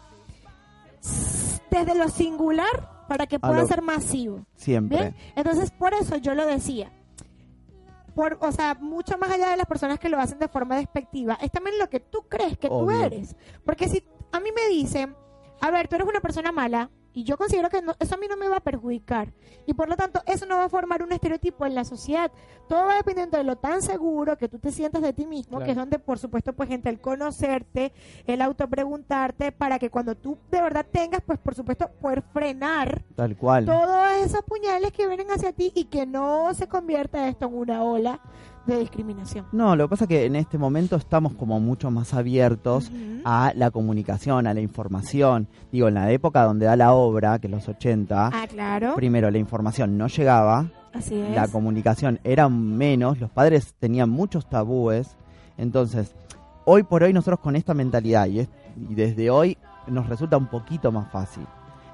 [1.70, 4.46] desde lo singular para que pueda lo- ser masivo.
[4.56, 4.98] Siempre.
[4.98, 6.92] Bien, entonces por eso yo lo decía.
[8.16, 11.38] Por, o sea, mucho más allá de las personas que lo hacen de forma despectiva,
[11.42, 12.98] es también lo que tú crees que Obvio.
[13.00, 13.36] tú eres.
[13.64, 15.16] Porque si a mí me dicen,
[15.62, 18.28] a ver, tú eres una persona mala, y yo considero que no- eso a mí
[18.30, 19.34] no me va a perjudicar.
[19.66, 22.32] Y por lo tanto, eso no va a formar un estereotipo en la sociedad.
[22.68, 25.66] Todo va dependiendo de lo tan seguro que tú te sientas de ti mismo, Claro.
[25.66, 27.93] que es donde, por supuesto, pues entre el conocerte,
[28.26, 33.36] el autopreguntarte, para que cuando tú de verdad tengas, pues por supuesto, poder frenar Tal
[33.38, 33.66] cual.
[33.66, 37.84] todos esos puñales que vienen hacia ti y que no se convierta esto en una
[37.84, 38.20] ola
[38.66, 39.45] de discriminación.
[39.51, 42.91] No, lo que pasa es que en este momento estamos como mucho más abiertos
[43.26, 45.47] a la comunicación, a la información.
[45.72, 48.95] Digo, en la época donde da la obra, que es los 80, Ah, claro.
[48.95, 51.36] primero la información no llegaba, Así es.
[51.36, 55.16] la comunicación era menos, los padres tenían muchos tabúes.
[55.57, 56.14] Entonces,
[56.66, 58.49] hoy por hoy nosotros con esta mentalidad y, es-
[58.89, 59.57] y desde hoy
[59.88, 61.45] nos resulta un poquito más fácil.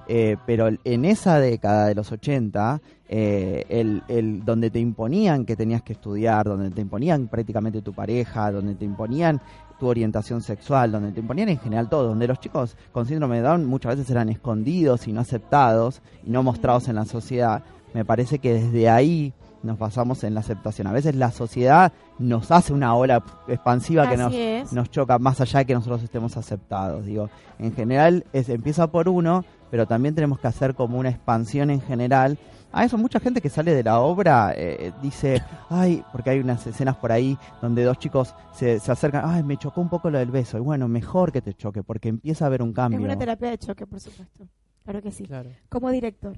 [0.07, 5.55] Eh, pero en esa década de los 80, eh, el, el- donde te imponían que
[5.55, 9.41] tenías que estudiar, donde te imponían prácticamente tu pareja, donde te imponían
[9.79, 13.41] tu orientación sexual, donde te imponían en general todo, donde los chicos con síndrome de
[13.43, 18.05] Down muchas veces eran escondidos y no aceptados y no mostrados en la sociedad, me
[18.05, 19.33] parece que desde ahí
[19.63, 20.85] nos basamos en la aceptación.
[20.85, 24.71] A veces la sociedad nos hace una ola expansiva que nos, es.
[24.73, 27.05] nos choca más allá de que nosotros estemos aceptados.
[27.05, 31.69] Digo, en general es, empieza por uno, pero también tenemos que hacer como una expansión
[31.69, 32.37] en general.
[32.71, 36.65] A eso mucha gente que sale de la obra eh, dice, ay, porque hay unas
[36.67, 40.17] escenas por ahí donde dos chicos se, se acercan, ay, me chocó un poco lo
[40.19, 40.57] del beso.
[40.57, 42.99] Y bueno, mejor que te choque, porque empieza a haber un Es cambio.
[43.01, 44.45] una terapia de choque, por supuesto.
[44.83, 45.23] Claro que sí.
[45.25, 45.49] Claro.
[45.69, 46.37] Como director.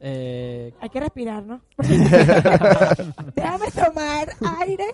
[0.00, 1.60] Eh, Hay que respirar, ¿no?
[3.34, 4.28] Déjame tomar
[4.60, 4.84] aire.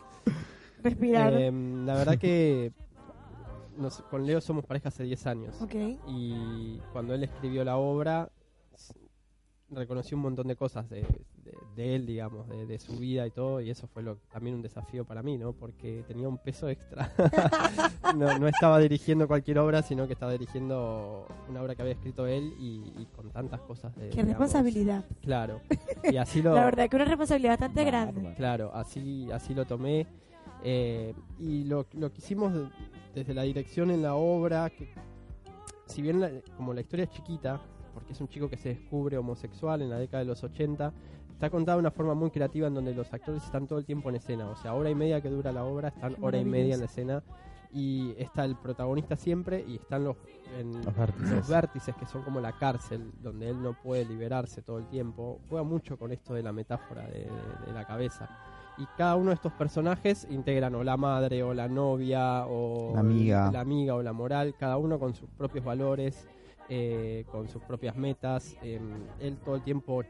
[0.82, 1.32] Respirar.
[1.32, 1.50] eh,
[1.84, 2.72] la verdad que
[3.82, 5.60] nos- con Leo somos pareja hace 10 años.
[5.60, 5.74] ok.
[6.08, 8.30] Y cuando él escribió la obra,
[9.70, 13.30] reconocí un montón de cosas de, de- de él, digamos, de, de su vida y
[13.30, 15.54] todo, y eso fue lo, también un desafío para mí, ¿no?
[15.54, 17.10] Porque tenía un peso extra.
[18.16, 22.26] no, no estaba dirigiendo cualquier obra, sino que estaba dirigiendo una obra que había escrito
[22.26, 24.10] él y, y con tantas cosas de...
[24.10, 25.04] Qué digamos, responsabilidad.
[25.22, 25.60] Claro.
[26.04, 26.54] Y así lo...
[26.54, 28.34] La verdad que una responsabilidad bastante grande.
[28.36, 30.06] Claro, así, así lo tomé.
[30.64, 32.68] Eh, y lo, lo que hicimos de-
[33.14, 34.88] desde la dirección en la obra, que
[35.86, 37.60] si bien la- como la historia es chiquita,
[37.94, 40.92] porque es un chico que se descubre homosexual en la década de los 80,
[41.32, 44.08] está contada de una forma muy creativa en donde los actores están todo el tiempo
[44.08, 44.48] en escena.
[44.48, 46.86] O sea, hora y media que dura la obra, están hora y media en la
[46.86, 47.22] escena.
[47.74, 50.16] Y está el protagonista siempre y están los,
[50.58, 51.30] en, Los vértices.
[51.30, 55.40] los vértices que son como la cárcel, donde él no puede liberarse todo el tiempo.
[55.48, 58.28] Juega mucho con esto de la metáfora de, de- de la cabeza.
[58.78, 63.00] Y cada uno de estos personajes integran o la madre o la novia o La
[63.00, 63.50] amiga.
[63.52, 66.26] la amiga o la moral, cada uno con sus propios valores,
[66.68, 68.56] eh, con sus propias metas.
[68.62, 68.80] Eh,
[69.20, 70.02] él todo el tiempo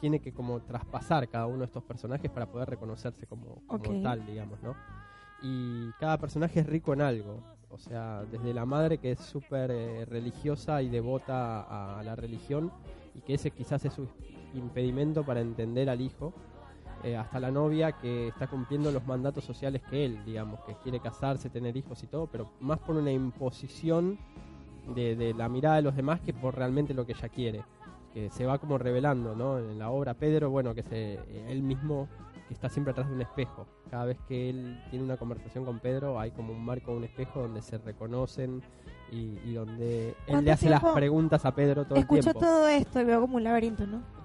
[0.00, 4.26] tiene que como traspasar cada uno de estos personajes para poder reconocerse como, como tal,
[4.26, 4.74] digamos, ¿no?
[5.42, 7.40] Y cada personaje es rico en algo.
[7.70, 12.14] O sea, desde la madre que es súper eh, religiosa y devota a, a la
[12.14, 12.70] religión
[13.14, 14.06] y que ese quizás es su
[14.54, 16.34] impedimento para entender al hijo,
[17.02, 21.00] eh, hasta la novia que está cumpliendo los mandatos sociales que él, digamos, que quiere
[21.00, 24.18] casarse, tener hijos y todo, pero más por una imposición
[24.94, 27.64] de, de la mirada de los demás que por realmente lo que ella quiere.
[28.12, 29.58] que se va como revelando, ¿no?
[29.58, 32.08] En la obra Pedro, bueno, que se, eh, él mismo
[32.46, 33.66] que está siempre atrás de un espejo.
[33.90, 37.40] Cada vez que él tiene una conversación con Pedro, hay como un marco, un espejo
[37.40, 38.62] donde se reconocen
[39.12, 42.40] y, y donde él ¿Cuánto le hace las preguntas a Pedro todo el Escucho tiempo.
[42.40, 44.02] todo esto y veo como un laberinto, ¿no?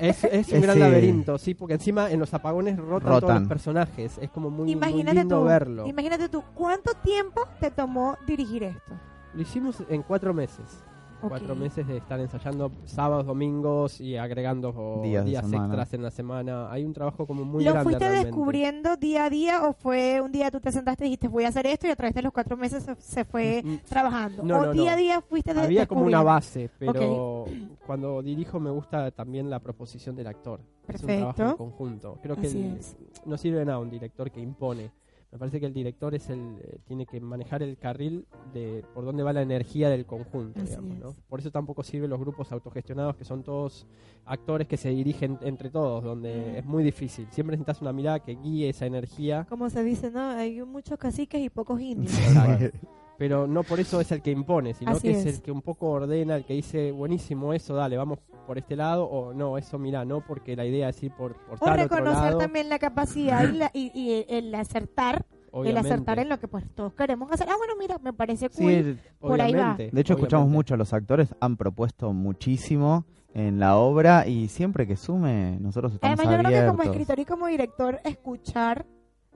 [0.00, 3.38] es, es un gran Ese- laberinto, sí, porque encima en los apagones rotan, todos Rotan.
[3.40, 4.18] los personajes.
[4.20, 5.86] Es como muy, muy Imagínate lindo tú, verlo.
[5.86, 8.92] imagínate tú, ¿cuánto tiempo te tomó dirigir esto?
[9.34, 10.84] Lo hicimos en cuatro meses.
[11.20, 16.70] Cuatro meses de estar ensayando sábados, domingos y agregando o, Días extras en la semana.
[16.70, 18.26] Hay un trabajo como muy ¿Lo grande fuiste realmente.
[18.26, 21.48] descubriendo día a día o fue un día tú te sentaste y dijiste voy a
[21.48, 24.42] hacer esto y a través de los cuatro meses se, se fue Mm, trabajando?
[24.42, 24.90] No, ¿O no, día no.
[24.90, 26.24] a día fuiste de- Había como una descubriendo?
[26.34, 27.44] base, pero
[27.86, 30.60] cuando dirijo me gusta también la proposición del actor.
[30.86, 31.56] Es un trabajo en Perfecto.
[31.56, 32.18] conjunto.
[32.22, 32.96] Creo que Así el- es.
[33.24, 34.90] no sirve nada un director que impone.
[35.36, 38.24] Me parece que el director es el eh, tiene que manejar el carril
[38.54, 40.98] de por dónde va la energía del conjunto, Así digamos, es.
[41.02, 41.14] ¿no?
[41.28, 43.86] Por eso tampoco sirven los grupos autogestionados que son todos
[44.24, 46.56] actores que se dirigen entre todos, donde Mm.
[46.56, 47.26] es muy difícil.
[47.32, 50.20] Siempre necesitas una mirada que guíe esa energía, Como se dice, ¿no?
[50.30, 52.12] Hay muchos caciques y pocos indios.
[53.18, 55.24] Pero no por eso es el que impone, sino Así que es.
[55.26, 55.34] es.
[55.36, 59.06] el que un poco ordena, el que dice, buenísimo eso, dale, vamos por este lado,
[59.06, 61.96] o no, eso mira, no, porque la idea es ir por, por O tal otro
[61.96, 62.38] reconocer lado.
[62.38, 65.24] también la capacidad y, la- y- y el acertar,
[65.64, 67.48] el acertar en lo que pues todos queremos hacer.
[67.50, 68.98] Ah, bueno, mira, me parece Sí, cool.
[69.18, 69.74] por ahí va.
[69.78, 74.96] De hecho escuchamos mucho, los actores han propuesto muchísimo en la obra y siempre que
[74.96, 76.76] sume nosotros estamos Además, yo creo que abiertos.
[76.76, 78.84] como escritor y como director, escuchar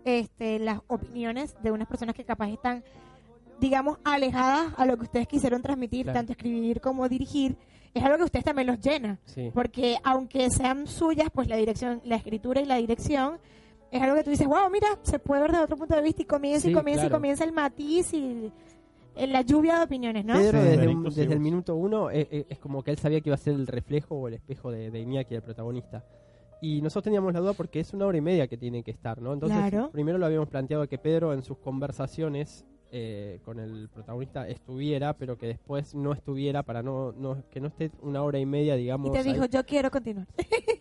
[0.04, 2.82] este, las opiniones de unas personas que capaz están,
[3.60, 6.18] digamos, alejadas a lo que ustedes quisieron transmitir, Claro.
[6.18, 7.56] tanto escribir como dirigir,
[7.94, 9.18] es algo que ustedes también los llena.
[9.24, 9.50] Sí.
[9.52, 13.38] Porque aunque sean suyas, pues la dirección, la escritura y la dirección
[13.90, 16.22] es algo que tú dices, wow, mira, se puede ver de otro punto de vista
[16.22, 17.20] y comienza y Sí, comienza y claro.
[17.20, 18.52] comienza el matiz y
[19.16, 20.34] en la lluvia de opiniones, ¿no?
[20.34, 20.68] Pedro Sí.
[20.68, 23.34] desde, un- desde el minuto uno eh, eh, es como que él sabía que iba
[23.34, 26.04] a ser el reflejo o el espejo de, de Iñaki, el protagonista.
[26.62, 29.20] Y nosotros teníamos la duda porque es una hora y media que tiene que estar,
[29.20, 29.32] ¿no?
[29.32, 29.90] Entonces, Claro.
[29.90, 35.36] primero lo habíamos planteado que Pedro en sus conversaciones eh, con el protagonista estuviera, pero
[35.38, 39.08] que después no estuviera para no, no que no esté una hora y media, digamos.
[39.08, 39.32] Y te ahí.
[39.32, 40.26] dijo, yo quiero continuar.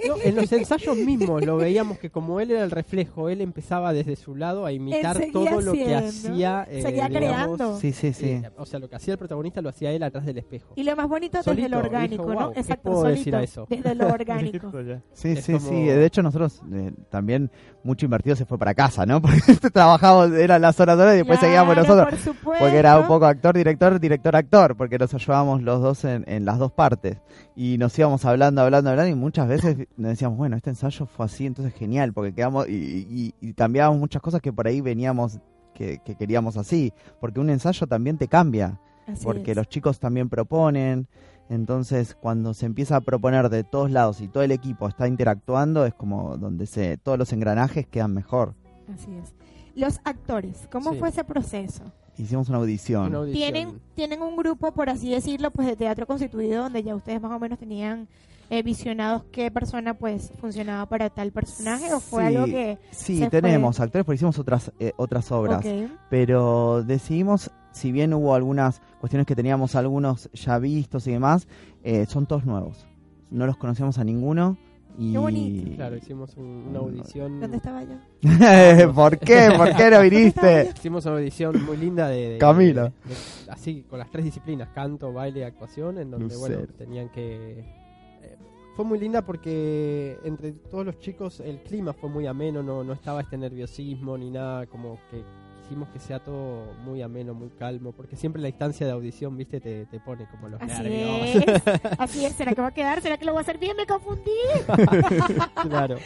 [0.08, 3.92] No, en los ensayos mismos lo veíamos que como él era el reflejo, él empezaba
[3.92, 6.66] desde su lado a imitar todo lo que hacía.
[6.72, 7.18] eh, seguía digamos,
[7.58, 7.78] creando.
[7.80, 8.26] Sí, sí, sí.
[8.30, 10.72] eh, o sea, lo que hacía el protagonista lo hacía él atrás del espejo.
[10.78, 12.46] Y lo más bonito desde Solito, lo orgánico, dijo, ¿no?
[12.46, 14.72] "Wow, ¿qué Exacto, puedo decir a eso?" desde lo orgánico.
[15.14, 15.76] Sí, Es sí, como- sí.
[15.86, 17.52] De hecho, nosotros eh, también
[17.84, 19.22] mucho invertido se fue para casa, ¿no?
[19.22, 19.42] Porque
[19.72, 22.20] trabajamos, eran las horas horas y después seguíamos Claro, nosotros.
[22.26, 22.64] por supuesto.
[22.66, 26.46] Porque era un poco actor, director, director, actor, porque nos ayudábamos los dos en, en
[26.46, 27.18] las dos partes.
[27.56, 31.26] Y nos íbamos hablando, hablando, hablando, y muchas veces nos decíamos, bueno, este ensayo fue
[31.26, 32.74] así, entonces genial, porque quedamos y,
[33.10, 35.40] y- y cambiábamos muchas cosas que por ahí veníamos,
[35.74, 36.94] que, que queríamos así.
[37.20, 39.58] Porque un ensayo también te cambia, Así porque es.
[39.58, 41.08] los chicos también proponen.
[41.50, 45.86] Entonces, cuando se empieza a proponer de todos lados y todo el equipo está interactuando,
[45.88, 48.54] es como donde se todos los engranajes quedan mejor.
[48.94, 49.34] Así es.
[49.80, 51.00] Los actores, ¿cómo Sí.
[51.00, 51.84] fue ese proceso?
[52.18, 53.08] Hicimos una audición.
[53.08, 53.54] Una audición.
[53.54, 57.32] Tienen, tienen un grupo, por así decirlo, pues de teatro constituido donde ya ustedes más
[57.32, 58.08] o menos tenían
[58.50, 63.20] eh, visionados qué persona pues funcionaba para tal personaje o fue Sí, algo que Sí,
[63.20, 65.64] se tenemos actores, porque hicimos otras eh, otras obras.
[65.64, 71.48] ok, Pero decidimos, si bien hubo algunas cuestiones que teníamos algunos ya vistos y demás,
[71.84, 72.86] eh, son todos nuevos.
[73.30, 74.58] No los conocíamos a ninguno.
[75.00, 75.14] Y...
[75.14, 75.76] Qué bonito.
[75.76, 77.40] Claro, hicimos un- una audición.
[77.40, 77.96] ¿dónde estaba yo?
[78.94, 79.50] ¿Por qué?
[79.56, 80.72] ¿Por qué no viniste?
[80.76, 82.84] Hicimos una audición muy linda de, de- Camila.
[82.84, 86.74] de- de- así con las tres disciplinas, canto, baile y actuación, en donde bueno, Lucero.
[86.78, 88.38] tenían que eh,
[88.76, 92.94] fue muy linda porque entre todos los chicos el clima fue muy ameno, no, no
[92.94, 95.24] estaba este nerviosismo ni nada, como que
[95.70, 99.62] quisimos que sea todo muy ameno, muy calmo, porque siempre la instancia de audición, viste,
[99.62, 101.46] te, te pone como los Así nervios.
[101.46, 101.64] es.
[102.00, 102.34] Así es.
[102.34, 103.00] ¿Será que va a quedar?
[103.02, 103.78] ¿Será que lo voy a hacer bien?
[103.78, 104.32] Me confundí.
[105.70, 105.98] claro.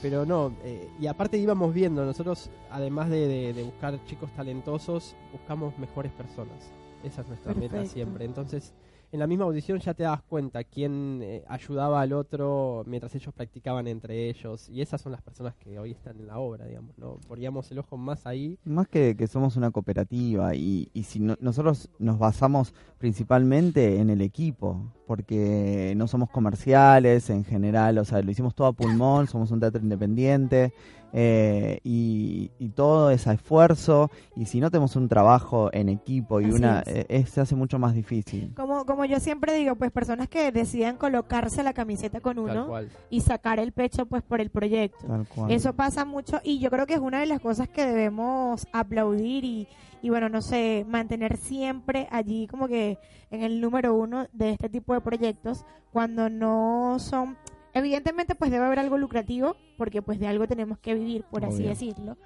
[0.00, 5.16] Pero no, eh, y aparte íbamos viendo, nosotros además de, de- de buscar chicos talentosos,
[5.32, 6.70] buscamos mejores personas.
[7.02, 8.24] Esa es nuestra meta siempre.
[8.24, 8.72] Entonces,
[9.12, 13.32] en la misma audición ya te das cuenta quién eh, ayudaba al otro mientras ellos
[13.34, 14.68] practicaban entre ellos.
[14.70, 17.18] Y esas son las personas que hoy están en la obra, digamos, ¿no?
[17.28, 18.58] Poníamos el ojo más ahí.
[18.64, 24.08] Más que, que somos una cooperativa y, y si no- nosotros nos basamos principalmente en
[24.08, 29.26] el equipo, porque no somos comerciales en general, o sea, lo hicimos todo a pulmón,
[29.26, 30.72] somos un teatro independiente
[31.12, 36.40] eh, y, y todo es a esfuerzo y si no tenemos un trabajo en equipo
[36.40, 36.88] y Así una es.
[36.88, 38.52] eh, es- se hace mucho más difícil.
[38.54, 42.66] Como, como yo siempre digo, pues personas que decidan colocarse la camiseta con uno
[43.10, 45.06] y sacar el pecho pues por el proyecto.
[45.06, 45.50] Tal cual.
[45.50, 49.44] Eso pasa mucho y yo creo que es una de las cosas que debemos aplaudir
[49.44, 49.68] y,
[50.02, 52.98] y bueno, no sé, mantener siempre allí como que
[53.30, 57.36] en el número uno de este tipo de proyectos cuando no son...
[57.74, 61.62] Evidentemente pues debe haber algo lucrativo porque pues de algo tenemos que vivir, por así
[61.62, 62.16] decirlo.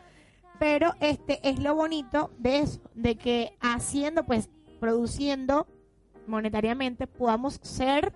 [0.58, 4.48] Pero este es lo bonito de eso, de que haciendo pues
[4.80, 5.66] produciendo
[6.26, 8.12] monetariamente podamos ser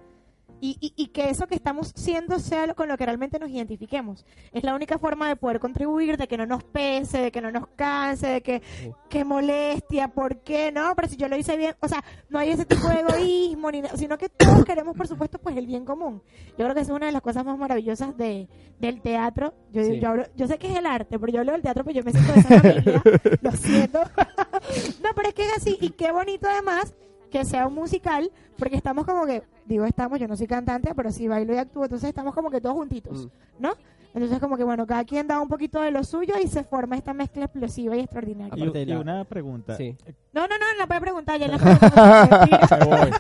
[0.61, 3.51] y, y, y que eso que estamos siendo sea lo- con lo que realmente nos
[3.51, 4.25] identifiquemos.
[4.53, 7.51] Es la única forma de poder contribuir, de que no nos pese, de que no
[7.51, 8.63] nos canse, de que,
[9.11, 9.25] Sí.
[9.25, 10.71] molestia, ¿por qué?
[10.73, 13.71] No, pero si yo lo hice bien, o sea, no hay ese tipo de egoísmo,
[13.71, 16.23] ni, sino que todos queremos, por supuesto, pues el bien común.
[16.51, 18.49] Yo creo que esa es una de las cosas más maravillosas de,
[18.79, 19.55] del teatro.
[19.73, 19.99] Yo, Sí.
[20.01, 22.03] yo, hablo- yo sé que es el arte, pero yo hablo del teatro, pues yo
[22.03, 23.03] me siento de esa familia,
[23.41, 24.01] lo siento.
[25.03, 26.95] no, pero es que es así, y qué bonito además
[27.31, 31.11] que sea un musical, porque estamos como que, digo estamos, yo no soy cantante, pero
[31.13, 33.63] sí bailo y actúo, entonces estamos como que todos juntitos, Mm.
[33.63, 33.73] ¿no?
[34.13, 36.97] Entonces como que bueno, cada quien da un poquito de lo suyo y se forma
[36.97, 38.53] esta mezcla explosiva y extraordinaria.
[38.85, 39.77] Y, y una pregunta.
[39.77, 39.97] Sí.
[40.33, 41.47] No, no, no, no puede preguntar, ya.
[42.81, 43.11] Me voy.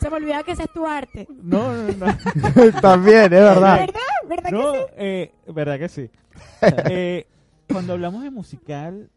[0.00, 1.28] se me olvidaba que ese es tu arte.
[1.30, 2.06] No, no, no.
[2.80, 3.78] También, es verdad.
[3.78, 4.00] ¿Verdad?
[4.28, 4.84] ¿Verdad No, que sí?
[4.96, 6.10] eh, verdad que sí.
[6.90, 7.26] Eh,
[7.72, 9.10] cuando hablamos de musical,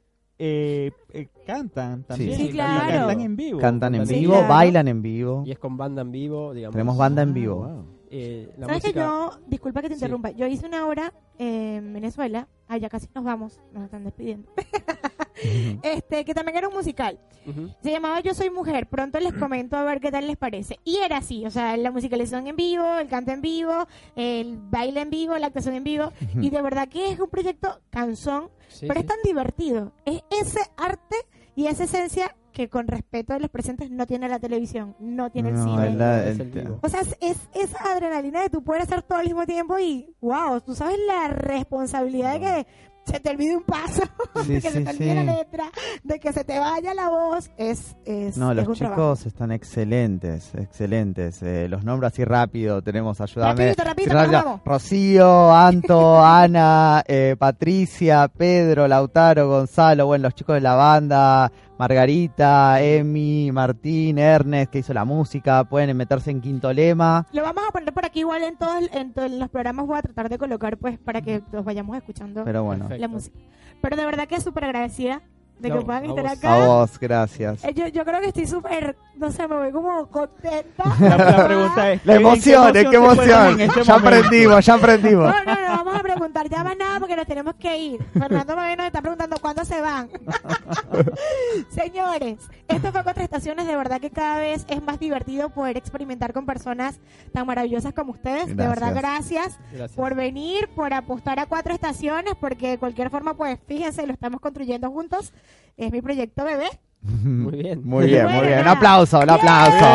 [0.46, 2.36] eh, eh, cantan también.
[2.36, 2.90] Sí, y claro.
[3.08, 3.60] Cantan en vivo.
[3.60, 4.48] Cantan en Sí, vivo, claro.
[4.50, 5.44] bailan en vivo.
[5.46, 6.74] Y es con banda en vivo, digamos.
[6.74, 7.56] Tenemos banda en Ah, vivo.
[7.56, 7.86] wow.
[8.16, 9.06] Eh, la ¿Sabes que música...
[9.06, 10.00] yo, disculpa que te Sí.
[10.02, 14.52] interrumpa, yo hice una obra en Venezuela, allá casi nos vamos, nos están despidiendo,
[15.82, 17.20] este, que también era un musical.
[17.46, 17.70] Ujú.
[17.82, 18.88] Se llamaba Yo Soy Mujer.
[18.88, 20.80] Pronto les comento a ver qué tal les parece.
[20.84, 25.02] Y era así, o sea, la musicalización en vivo, el canto en vivo, el baile
[25.02, 26.12] en vivo, la actuación en vivo.
[26.40, 29.00] Y de verdad que es un proyecto canzón, Sí, pero sí.
[29.02, 29.92] es tan divertido.
[30.06, 31.16] Es ese arte
[31.56, 35.50] y esa esencia que con respeto de los presentes no tiene la televisión, no tiene
[35.50, 35.88] el cine.
[35.90, 36.76] es la- el el.
[36.82, 40.16] O sea, es, es esa adrenalina de tú poder hacer todo al mismo tiempo y,
[40.22, 42.68] wow, tú sabes la responsabilidad de que
[43.06, 44.02] se te olvide un paso,
[44.46, 45.66] Sí, de que se te olvide la letra,
[46.06, 47.52] de que se te vaya la voz.
[47.58, 49.14] Es, es, No, es los un chicos trabajo.
[49.26, 51.44] están excelentes, excelentes.
[51.44, 53.74] Eh, los nombro así rápido, tenemos, ayúdame.
[53.74, 53.84] Rapidito,
[54.14, 54.62] rapidito.
[54.64, 61.52] Rocío, Anto, Ana, eh, Patricia, Pedro, Lautaro, Gonzalo, bueno, los chicos de la banda,
[61.84, 67.28] Margarita, Emi, Martín, Ernest, que hizo la música, pueden meterse en Quinto Lema.
[67.34, 70.02] Lo vamos a poner por aquí igual en todos en, todos los programas voy a
[70.02, 73.38] tratar de colocar pues para que los vayamos escuchando Pero bueno, la música.
[73.82, 75.24] Pero de verdad que súper agradecida
[75.64, 76.34] de No, que puedan a estar vos.
[76.38, 76.54] acá.
[76.64, 77.64] a vos, gracias.
[77.64, 80.84] Eh, Yo, yo creo que estoy súper, no sé, me voy como contenta.
[81.00, 82.06] La, la pregunta es...
[82.06, 83.50] La ¿en qué emoción, ¿en qué emoción?
[83.54, 85.34] en este Ya aprendimos, ya aprendimos.
[85.34, 88.04] No, no, no, vamos a preguntar ya más nada porque nos tenemos que ir.
[88.14, 90.10] Fernando Mabé nos está preguntando cuándo se van.
[91.70, 92.38] Señores,
[92.68, 93.68] esto fue Cuatro Estaciones.
[93.68, 97.00] De verdad que cada vez es más divertido poder experimentar con personas
[97.32, 98.48] tan maravillosas como ustedes.
[98.48, 99.92] De verdad, gracias Gracias.
[99.96, 104.42] por venir, por apostar a Cuatro Estaciones, porque de cualquier forma, pues fíjense, lo estamos
[104.42, 105.34] construyendo juntos.
[105.78, 106.68] Es mi proyecto bebé.
[107.02, 107.82] Muy bien.
[107.86, 108.60] Muy bien, muy bien.
[108.62, 109.86] Un aplauso, un aplauso.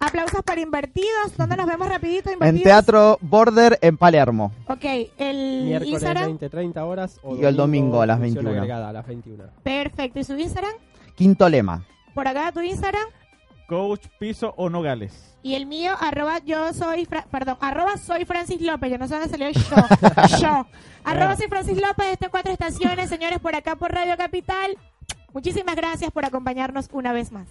[0.00, 1.36] Aplausos para Invertidos.
[1.36, 2.62] ¿Dónde nos vemos rapidito, En Invertidos?
[2.64, 4.52] Teatro Border en Palermo.
[4.68, 4.84] Ok,
[5.18, 6.24] el Miércoles Instagram.
[6.26, 7.18] 20, 30 horas.
[7.22, 8.60] O Y el domingo a las función 21.
[8.62, 9.44] agregada a las 21.
[9.62, 10.18] Perfecto.
[10.18, 10.72] ¿Y su Instagram?
[11.14, 11.84] Quinto Lema.
[12.14, 13.04] Por acá tu Instagram
[13.72, 15.34] coach piso o nogales.
[15.42, 19.30] Y el mío, arroba yo soy, perdón, arroba soy Francis López, yo no sé dónde
[19.30, 19.60] salió yo,
[20.40, 20.66] yo.
[21.04, 21.36] Arroba eh.
[21.38, 24.76] soy Francis López, este cuatro estaciones, señores, por acá por Radio Capital.
[25.32, 27.48] Muchísimas gracias por acompañarnos una vez más.